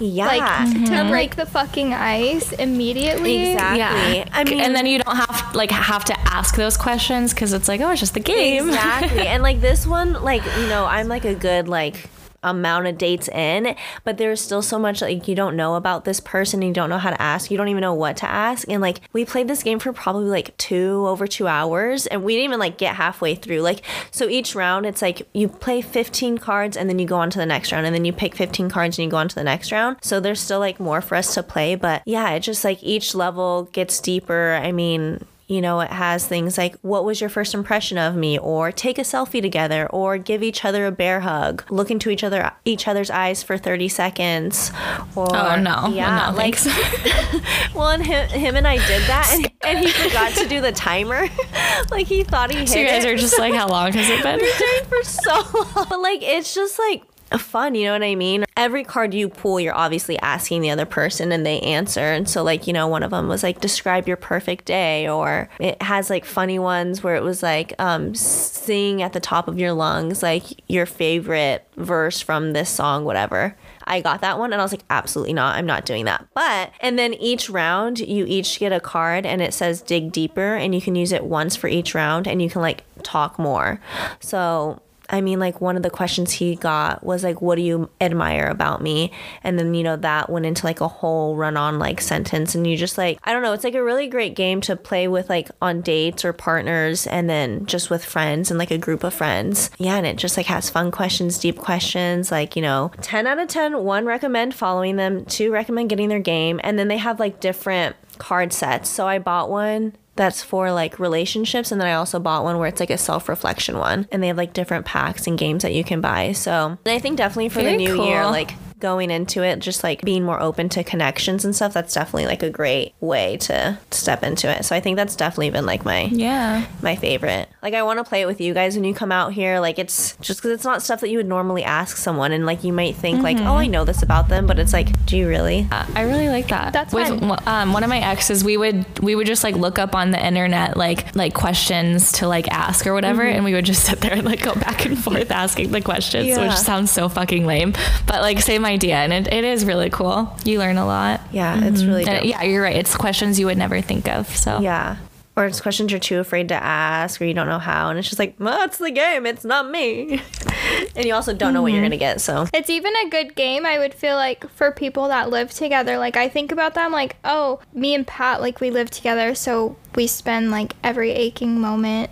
[0.00, 1.10] Yeah, Like to mm-hmm.
[1.10, 3.52] break the fucking ice immediately.
[3.52, 4.24] exactly.
[4.32, 7.68] I mean, and then you don't have like have to ask those questions because it's
[7.68, 8.68] like, oh, it's just the game.
[8.68, 9.26] Exactly.
[9.26, 12.08] and like this one, like, you know, I'm like a good like
[12.42, 16.20] amount of dates in, but there's still so much like you don't know about this
[16.20, 18.68] person, you don't know how to ask, you don't even know what to ask.
[18.68, 22.34] And like we played this game for probably like two over two hours and we
[22.34, 23.60] didn't even like get halfway through.
[23.60, 27.30] Like so each round it's like you play 15 cards and then you go on
[27.30, 29.34] to the next round and then you pick 15 cards and you go on to
[29.34, 29.98] the next round.
[30.02, 33.14] So there's still like more for us to play, but yeah, it just like each
[33.14, 34.58] level gets deeper.
[34.62, 38.38] I mean, you know, it has things like what was your first impression of me
[38.38, 42.22] or take a selfie together or give each other a bear hug, look into each
[42.22, 44.70] other each other's eyes for 30 seconds
[45.16, 45.88] or Oh no.
[45.88, 46.56] yeah, no, like
[47.74, 50.70] well, and him, him and I did that, and, and he forgot to do the
[50.70, 51.26] timer.
[51.90, 53.12] like he thought he hit so you guys it.
[53.12, 54.38] are just like, how long has it been?
[54.38, 55.34] We're doing for so
[55.74, 55.86] long.
[55.88, 57.02] But like, it's just like
[57.38, 57.74] fun.
[57.74, 58.44] You know what I mean?
[58.56, 62.00] Every card you pull, you're obviously asking the other person, and they answer.
[62.00, 65.48] And so, like, you know, one of them was like, "Describe your perfect day," or
[65.58, 69.58] it has like funny ones where it was like, um, "Sing at the top of
[69.58, 73.56] your lungs like your favorite verse from this song, whatever."
[73.90, 75.56] I got that one and I was like, absolutely not.
[75.56, 76.24] I'm not doing that.
[76.32, 80.54] But, and then each round, you each get a card and it says dig deeper
[80.54, 83.80] and you can use it once for each round and you can like talk more.
[84.20, 87.90] So, I mean, like one of the questions he got was like, "What do you
[88.00, 92.00] admire about me?" And then you know that went into like a whole run-on like
[92.00, 93.52] sentence, and you just like I don't know.
[93.52, 97.28] It's like a really great game to play with like on dates or partners, and
[97.28, 99.70] then just with friends and like a group of friends.
[99.78, 102.30] Yeah, and it just like has fun questions, deep questions.
[102.30, 103.84] Like you know, ten out of ten.
[103.84, 105.24] One recommend following them.
[105.24, 108.88] Two recommend getting their game, and then they have like different card sets.
[108.88, 112.68] So I bought one that's for like relationships and then I also bought one where
[112.68, 115.82] it's like a self-reflection one and they have like different packs and games that you
[115.82, 116.32] can buy.
[116.32, 120.02] So I think definitely for Very the new year like going into it just like
[120.02, 124.22] being more open to connections and stuff that's definitely like a great way to step
[124.22, 124.64] into it.
[124.64, 126.66] So I think that's definitely been like my Yeah.
[126.82, 127.48] my favorite.
[127.62, 129.60] Like I want to play it with you guys when you come out here.
[129.60, 132.64] Like it's just because it's not stuff that you would normally ask someone, and like
[132.64, 135.28] you might think like, oh, I know this about them, but it's like, do you
[135.28, 135.66] really?
[135.70, 136.72] Uh, I really like that.
[136.72, 137.38] That's with fun.
[137.46, 138.42] um, one of my exes.
[138.42, 142.28] We would we would just like look up on the internet like like questions to
[142.28, 144.98] like ask or whatever, and we would just sit there and like go back and
[144.98, 146.46] forth asking the questions, Yeah.
[146.48, 147.74] which sounds so fucking lame,
[148.06, 150.34] but like same idea, and it, it is really cool.
[150.44, 151.20] You learn a lot.
[151.32, 151.88] Yeah, it's mm-hmm.
[151.88, 152.24] really And dope.
[152.24, 152.76] yeah, you're right.
[152.76, 154.28] It's questions you would never think of.
[154.28, 154.96] So Yeah.
[155.36, 157.88] Or it's questions you're too afraid to ask or you don't know how.
[157.88, 159.24] And it's just like, well, it's the game.
[159.24, 160.20] It's not me.
[160.96, 161.82] and you also don't know what you're mm-hmm.
[161.82, 162.20] going to get.
[162.20, 165.98] So, It's even a good game, I would feel like, for people that live together.
[165.98, 169.76] Like, I think about them, like, oh, me and Pat, like, we live together, so
[169.94, 172.10] we spend, like, every aching moment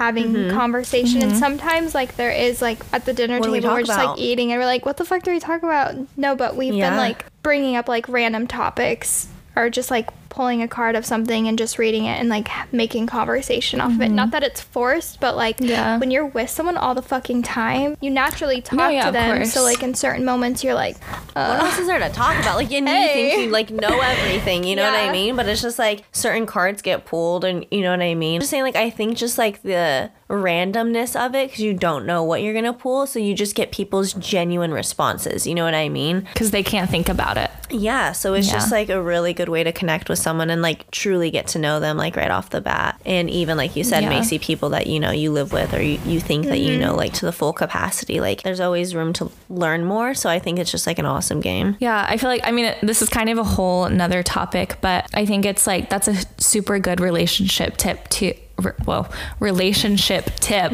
[0.00, 0.56] having Mm-hmm.
[0.56, 1.20] conversation.
[1.20, 3.92] And sometimes, like, there is, like, at the dinner What do we table, we're just,
[3.92, 4.16] about?
[4.16, 5.94] like, eating, and we're like, what the fuck do we talk about?
[6.16, 6.88] No, but we've Yeah.
[6.88, 11.46] been, like, bringing up, like, random topics or just, like, pulling a card of something
[11.46, 14.08] and just reading it and like making conversation off of it.
[14.08, 15.68] Not that it's forced, but like Mm-hmm.
[15.70, 15.98] Yeah.
[15.98, 19.36] when you're with someone all the fucking time, you naturally talk No, yeah, to them.
[19.36, 19.52] course.
[19.52, 20.96] So like in certain moments, you're like,
[21.34, 22.56] what uh, else is there to talk about?
[22.56, 23.44] Like, and you think Hey.
[23.44, 25.36] you like know everything, you know what I mean?
[25.36, 28.40] But it's just like certain cards get pulled, and you know what I mean?
[28.40, 32.22] Just saying, like, I think just like the randomness of it, because you don't know
[32.22, 33.06] what you're going to pull.
[33.06, 35.46] So you just get people's genuine responses.
[35.46, 36.20] You know what I mean?
[36.32, 37.50] because they can't think about it.
[37.70, 38.54] Yeah, so it's Yeah.
[38.54, 41.58] just like a really good way to connect with someone and like truly get to
[41.58, 43.00] know them like right off the bat.
[43.04, 44.38] And even like you said, Yeah.
[44.40, 46.98] people that you know you live with or you, you think that you know mm-hmm.
[46.98, 48.20] like to the full capacity.
[48.20, 50.14] Like there's always room to learn more.
[50.14, 51.76] So I think it's just like an awesome game.
[51.80, 55.08] Yeah, I feel like I mean this is kind of a whole another topic, but
[55.14, 60.72] I think it's like that's a super good relationship tip to re- well relationship tip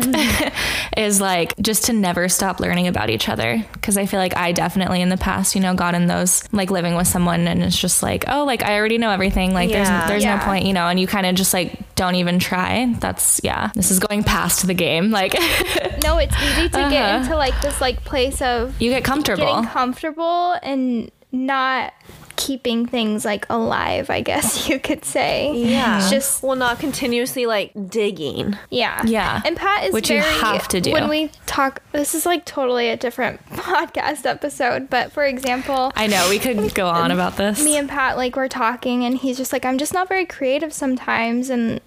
[0.96, 4.52] is like just to never stop learning about each other because I feel like I
[4.52, 7.78] definitely in the past you know got in those like living with someone and it's
[7.78, 9.84] just like oh like I already know everything like Yeah.
[10.00, 10.36] there's there's Yeah.
[10.36, 13.70] no point you know and you kind of just like don't even try that's yeah
[13.74, 15.32] this is going past the game like
[16.02, 17.16] no, it's easy to get Uh-huh.
[17.24, 21.92] into like this like place of you get comfortable comfortable and not
[22.36, 24.10] keeping things like alive.
[24.10, 25.54] I guess you could say.
[25.54, 25.98] Yeah.
[25.98, 28.56] It's just well, not continuously like digging.
[28.70, 29.02] Yeah.
[29.04, 29.42] Yeah.
[29.44, 30.92] And Pat is Which you have to do.
[30.92, 36.06] When we talk this is like totally a different podcast episode, but for example, I
[36.06, 39.36] know we could go on about this me and Pat like we're talking and he's
[39.36, 41.80] just like I'm just not very creative sometimes and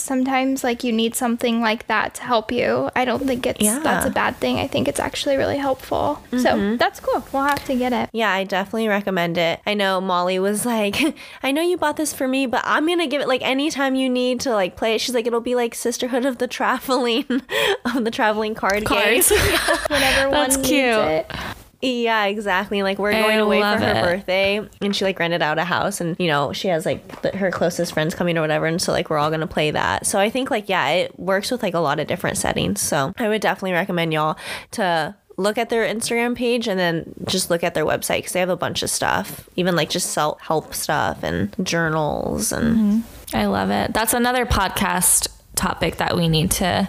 [0.00, 2.90] sometimes like you need something like that to help you.
[2.94, 3.78] I don't think it's Yeah.
[3.80, 4.58] that's a bad thing.
[4.58, 6.22] I think it's actually really helpful.
[6.30, 6.76] So mm-hmm.
[6.76, 7.24] that's cool.
[7.32, 8.10] We'll have to get it.
[8.12, 9.60] Yeah, I definitely recommend it.
[9.66, 10.96] I know Molly was like,
[11.42, 14.08] I know you bought this for me, but I'm gonna give it like anytime you
[14.08, 15.00] need to like play it.
[15.00, 17.24] She's like, it'll be like Sisterhood of the Traveling
[17.84, 19.28] of the traveling card Cards.
[19.28, 19.38] game.
[19.88, 20.84] Whenever That's one cute.
[20.84, 21.32] needs it.
[21.80, 22.82] Yeah, exactly.
[22.82, 24.04] Like we're I going away for her it.
[24.04, 27.34] birthday, and she like rented out a house, and you know she has like th-
[27.34, 30.04] her closest friends coming or whatever, and so like we're all gonna play that.
[30.04, 32.80] So I think like yeah, it works with like a lot of different settings.
[32.80, 34.36] So I would definitely recommend y'all
[34.72, 38.40] to look at their Instagram page and then just look at their website because they
[38.40, 43.36] have a bunch of stuff, even like just self help stuff and journals and mm-hmm.
[43.36, 43.94] I love it.
[43.94, 46.88] That's another podcast topic that we need to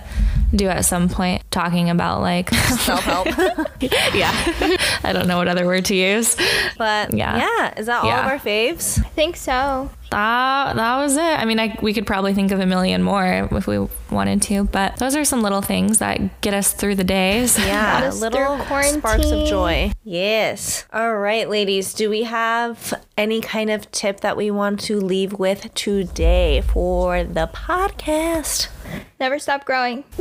[0.56, 3.28] do at some point talking about like self help.
[3.82, 4.32] yeah
[5.04, 6.36] i don't know what other word to use
[6.78, 7.38] but Yeah.
[7.38, 9.00] yeah, is that all of our faves?
[9.04, 9.90] I think so.
[10.12, 13.48] That that was it i mean I, we could probably think of a million more
[13.52, 17.04] if we wanted to but those are some little things that get us through the
[17.04, 19.92] days Yeah, little sparks of joy.
[20.04, 20.86] Yes.
[20.92, 21.94] All right, ladies.
[21.94, 27.24] Do we have any kind of tip that we want to leave with today for
[27.24, 28.70] the podcast?
[29.20, 30.04] Never stop growing.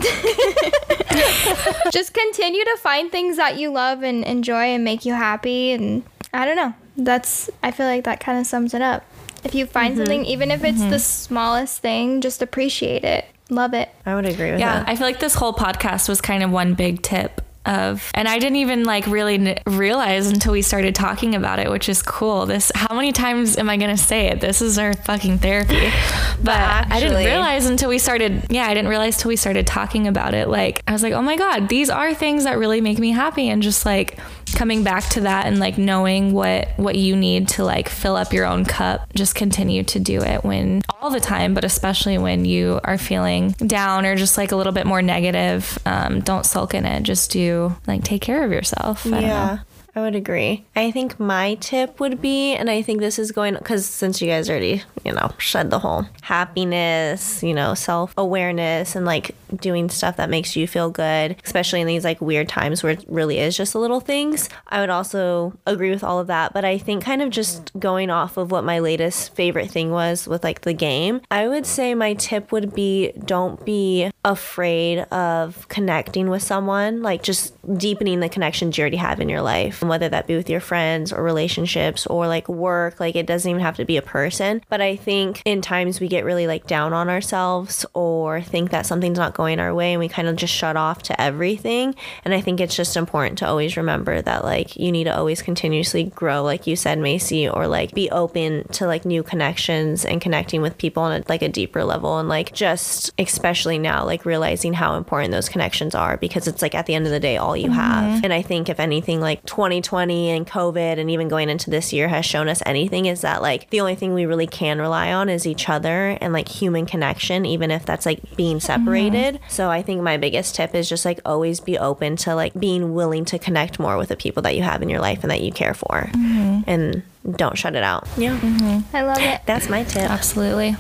[1.91, 5.72] Just continue to find things that you love and enjoy and make you happy.
[5.72, 6.74] And I don't know.
[6.97, 9.05] That's, I feel like that kind of sums it up.
[9.45, 10.01] If you find mm-hmm.
[10.01, 10.99] something, even if it's the mm-hmm.
[10.99, 13.26] smallest thing, just appreciate it.
[13.51, 13.89] Love it.
[14.05, 14.86] I would agree with yeah that.
[14.86, 18.26] Yeah, I feel like this whole podcast was kind of one big tip of and
[18.26, 22.03] i didn't even like really n- realize until we started talking about it which is
[22.03, 22.47] cool.
[22.47, 24.41] This how many times am i gonna say it?
[24.41, 25.91] This is our fucking therapy.
[26.41, 30.07] But i didn't realize until we started yeah i didn't realize till we started talking
[30.07, 30.49] about it.
[30.49, 33.49] Like i was like oh my god these are things that really make me happy
[33.49, 34.18] and just like
[34.55, 38.32] coming back to that and like knowing what what you need to like fill up
[38.32, 42.44] your own cup just continue to do it when all the time but especially when
[42.44, 46.74] you are feeling down or just like a little bit more negative um, don't sulk
[46.74, 47.03] in it.
[47.03, 49.07] Just do like take care of yourself.
[49.07, 49.20] I.
[49.20, 49.59] Yeah,
[49.95, 50.64] I would agree.
[50.76, 54.28] I think my tip would be, and I think this is going because since you
[54.28, 59.89] guys already, you know, shed the whole happiness, you know, self awareness, and like doing
[59.89, 63.39] stuff that makes you feel good, especially in these like weird times where it really
[63.39, 64.49] is just the little things.
[64.68, 68.11] I would also agree with all of that, but I think kind of just going
[68.11, 71.95] off of what my latest favorite thing was with like the game, I would say
[71.95, 78.28] my tip would be don't be afraid of connecting with someone, like just deepening the
[78.28, 82.07] connections you already have in your life, whether that be with your friends or relationships
[82.07, 82.99] or like work.
[82.99, 84.62] Like it doesn't even have to be a person.
[84.68, 88.87] But I think in times we get really like down on ourselves or think that
[88.87, 91.95] something's not going our way and we kind of just shut off to everything.
[92.24, 95.43] And I think it's just important to always remember that like you need to always
[95.43, 100.20] continuously grow, like you said, Macy, or like be open to like new connections and
[100.20, 104.24] connecting with people on a, like a deeper level and like just especially now like
[104.24, 107.37] realizing how important those connections are because it's like at the end of the day
[107.37, 107.74] all you mm-hmm.
[107.74, 111.93] have and i think if anything like 2020 and covid and even going into this
[111.93, 115.12] year has shown us anything is that like the only thing we really can rely
[115.12, 119.35] on is each other and like human connection even if that's like being separated.
[119.35, 119.51] Mm-hmm.
[119.51, 122.95] So i think my biggest tip is just like always be open to like being
[122.95, 125.43] willing to connect more with the people that you have in your life and that
[125.43, 126.09] you care for.
[126.12, 126.61] Mm-hmm.
[126.66, 127.03] And
[127.37, 128.09] don't shut it out.
[128.16, 128.39] Yeah.
[128.39, 128.97] Mm-hmm.
[128.97, 129.43] I love it.
[129.45, 130.11] that's my tip.
[130.11, 130.77] Absolutely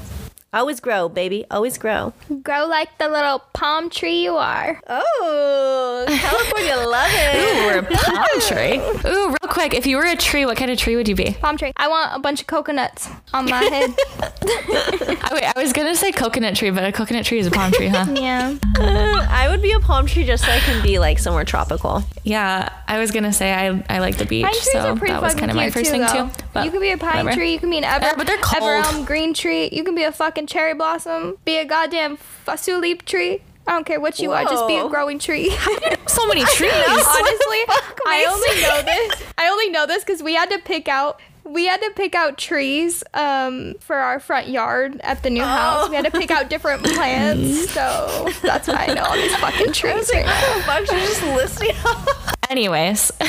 [0.52, 4.80] always grow baby always grow Grow like the little palm tree you are.
[4.88, 9.10] oh california love it Ooh, we're a palm tree.
[9.10, 11.32] Ooh, real quick, if you were a tree, what kind of tree would you be?
[11.40, 11.72] Palm tree.
[11.76, 13.90] I want a bunch of coconuts on my head.
[14.50, 17.72] I, wait, I was gonna say coconut tree, but a coconut tree is a palm
[17.72, 18.06] tree, huh?
[18.14, 18.56] yeah.
[18.78, 22.02] I would be a palm tree just so I can be like somewhere tropical.
[22.24, 25.12] yeah, I was gonna say I, I like the beach, Pine trees so are pretty
[25.12, 26.28] that was kind of my first too, thing though.
[26.28, 26.44] too.
[26.52, 27.32] But you could be a pine whatever.
[27.40, 27.52] tree.
[27.52, 28.62] You can be an ever, Yeah, but they're cold.
[28.86, 29.68] ever green tree.
[29.72, 31.38] You can be a fucking cherry blossom.
[31.44, 33.42] Be a goddamn fasulip tree.
[33.66, 34.44] I don't care what you are.
[34.44, 35.54] Just be a growing tree.
[36.08, 36.72] So many trees.
[36.72, 37.62] Honestly,
[38.06, 39.22] I only know this.
[39.36, 41.20] I only know this because we had to pick out.
[41.48, 45.88] We had to pick out trees um, for our front yard at the new house.
[45.88, 49.72] We had to pick out different plants, so that's why I know all these fucking
[49.72, 50.10] trees.
[50.12, 50.60] right now.
[50.62, 51.74] fuck, she's just listening.
[52.50, 53.12] Anyways,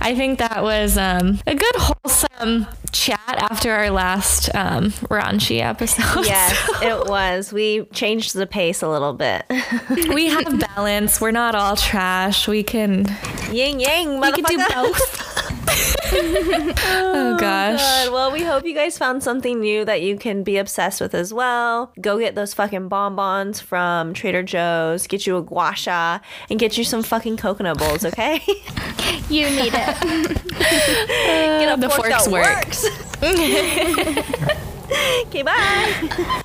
[0.00, 6.24] I think that was um, a good wholesome chat after our last um, raunchy episode.
[6.26, 7.52] yes, it was.
[7.52, 9.44] We changed the pace a little bit.
[10.14, 11.20] we have balance.
[11.20, 12.46] We're not all trash.
[12.46, 13.06] We can.
[13.50, 15.55] Yin yang, We can do both.
[15.68, 18.04] Oh, oh gosh.
[18.04, 18.12] Good.
[18.12, 21.34] Well, we hope you guys found something new that you can be obsessed with as
[21.34, 21.92] well.
[22.00, 26.78] Go get those fucking bonbons from Trader Joe's, get you a gua sha, and get
[26.78, 28.40] you some fucking coconut bowls, okay?
[29.28, 29.74] You need it.
[30.48, 32.86] get a uh, the fork forks works.
[35.26, 36.42] okay, bye.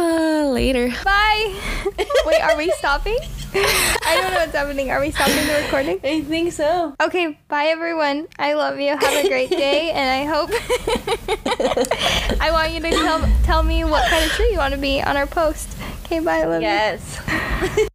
[0.00, 0.88] Uh, later.
[1.04, 1.54] Bye.
[2.24, 3.18] Wait, are we stopping?
[3.52, 4.90] I don't know what's happening.
[4.90, 6.00] Are we stopping the recording?
[6.02, 6.94] I think so.
[7.02, 8.26] Okay, bye everyone.
[8.38, 8.96] I love you.
[8.96, 10.50] Have a great day, and I hope
[12.40, 15.02] I want you to tell tell me what kind of tree you want to be
[15.02, 15.76] on our post.
[16.06, 16.38] Okay, bye.
[16.38, 16.68] I love you.
[16.68, 17.86] Yes.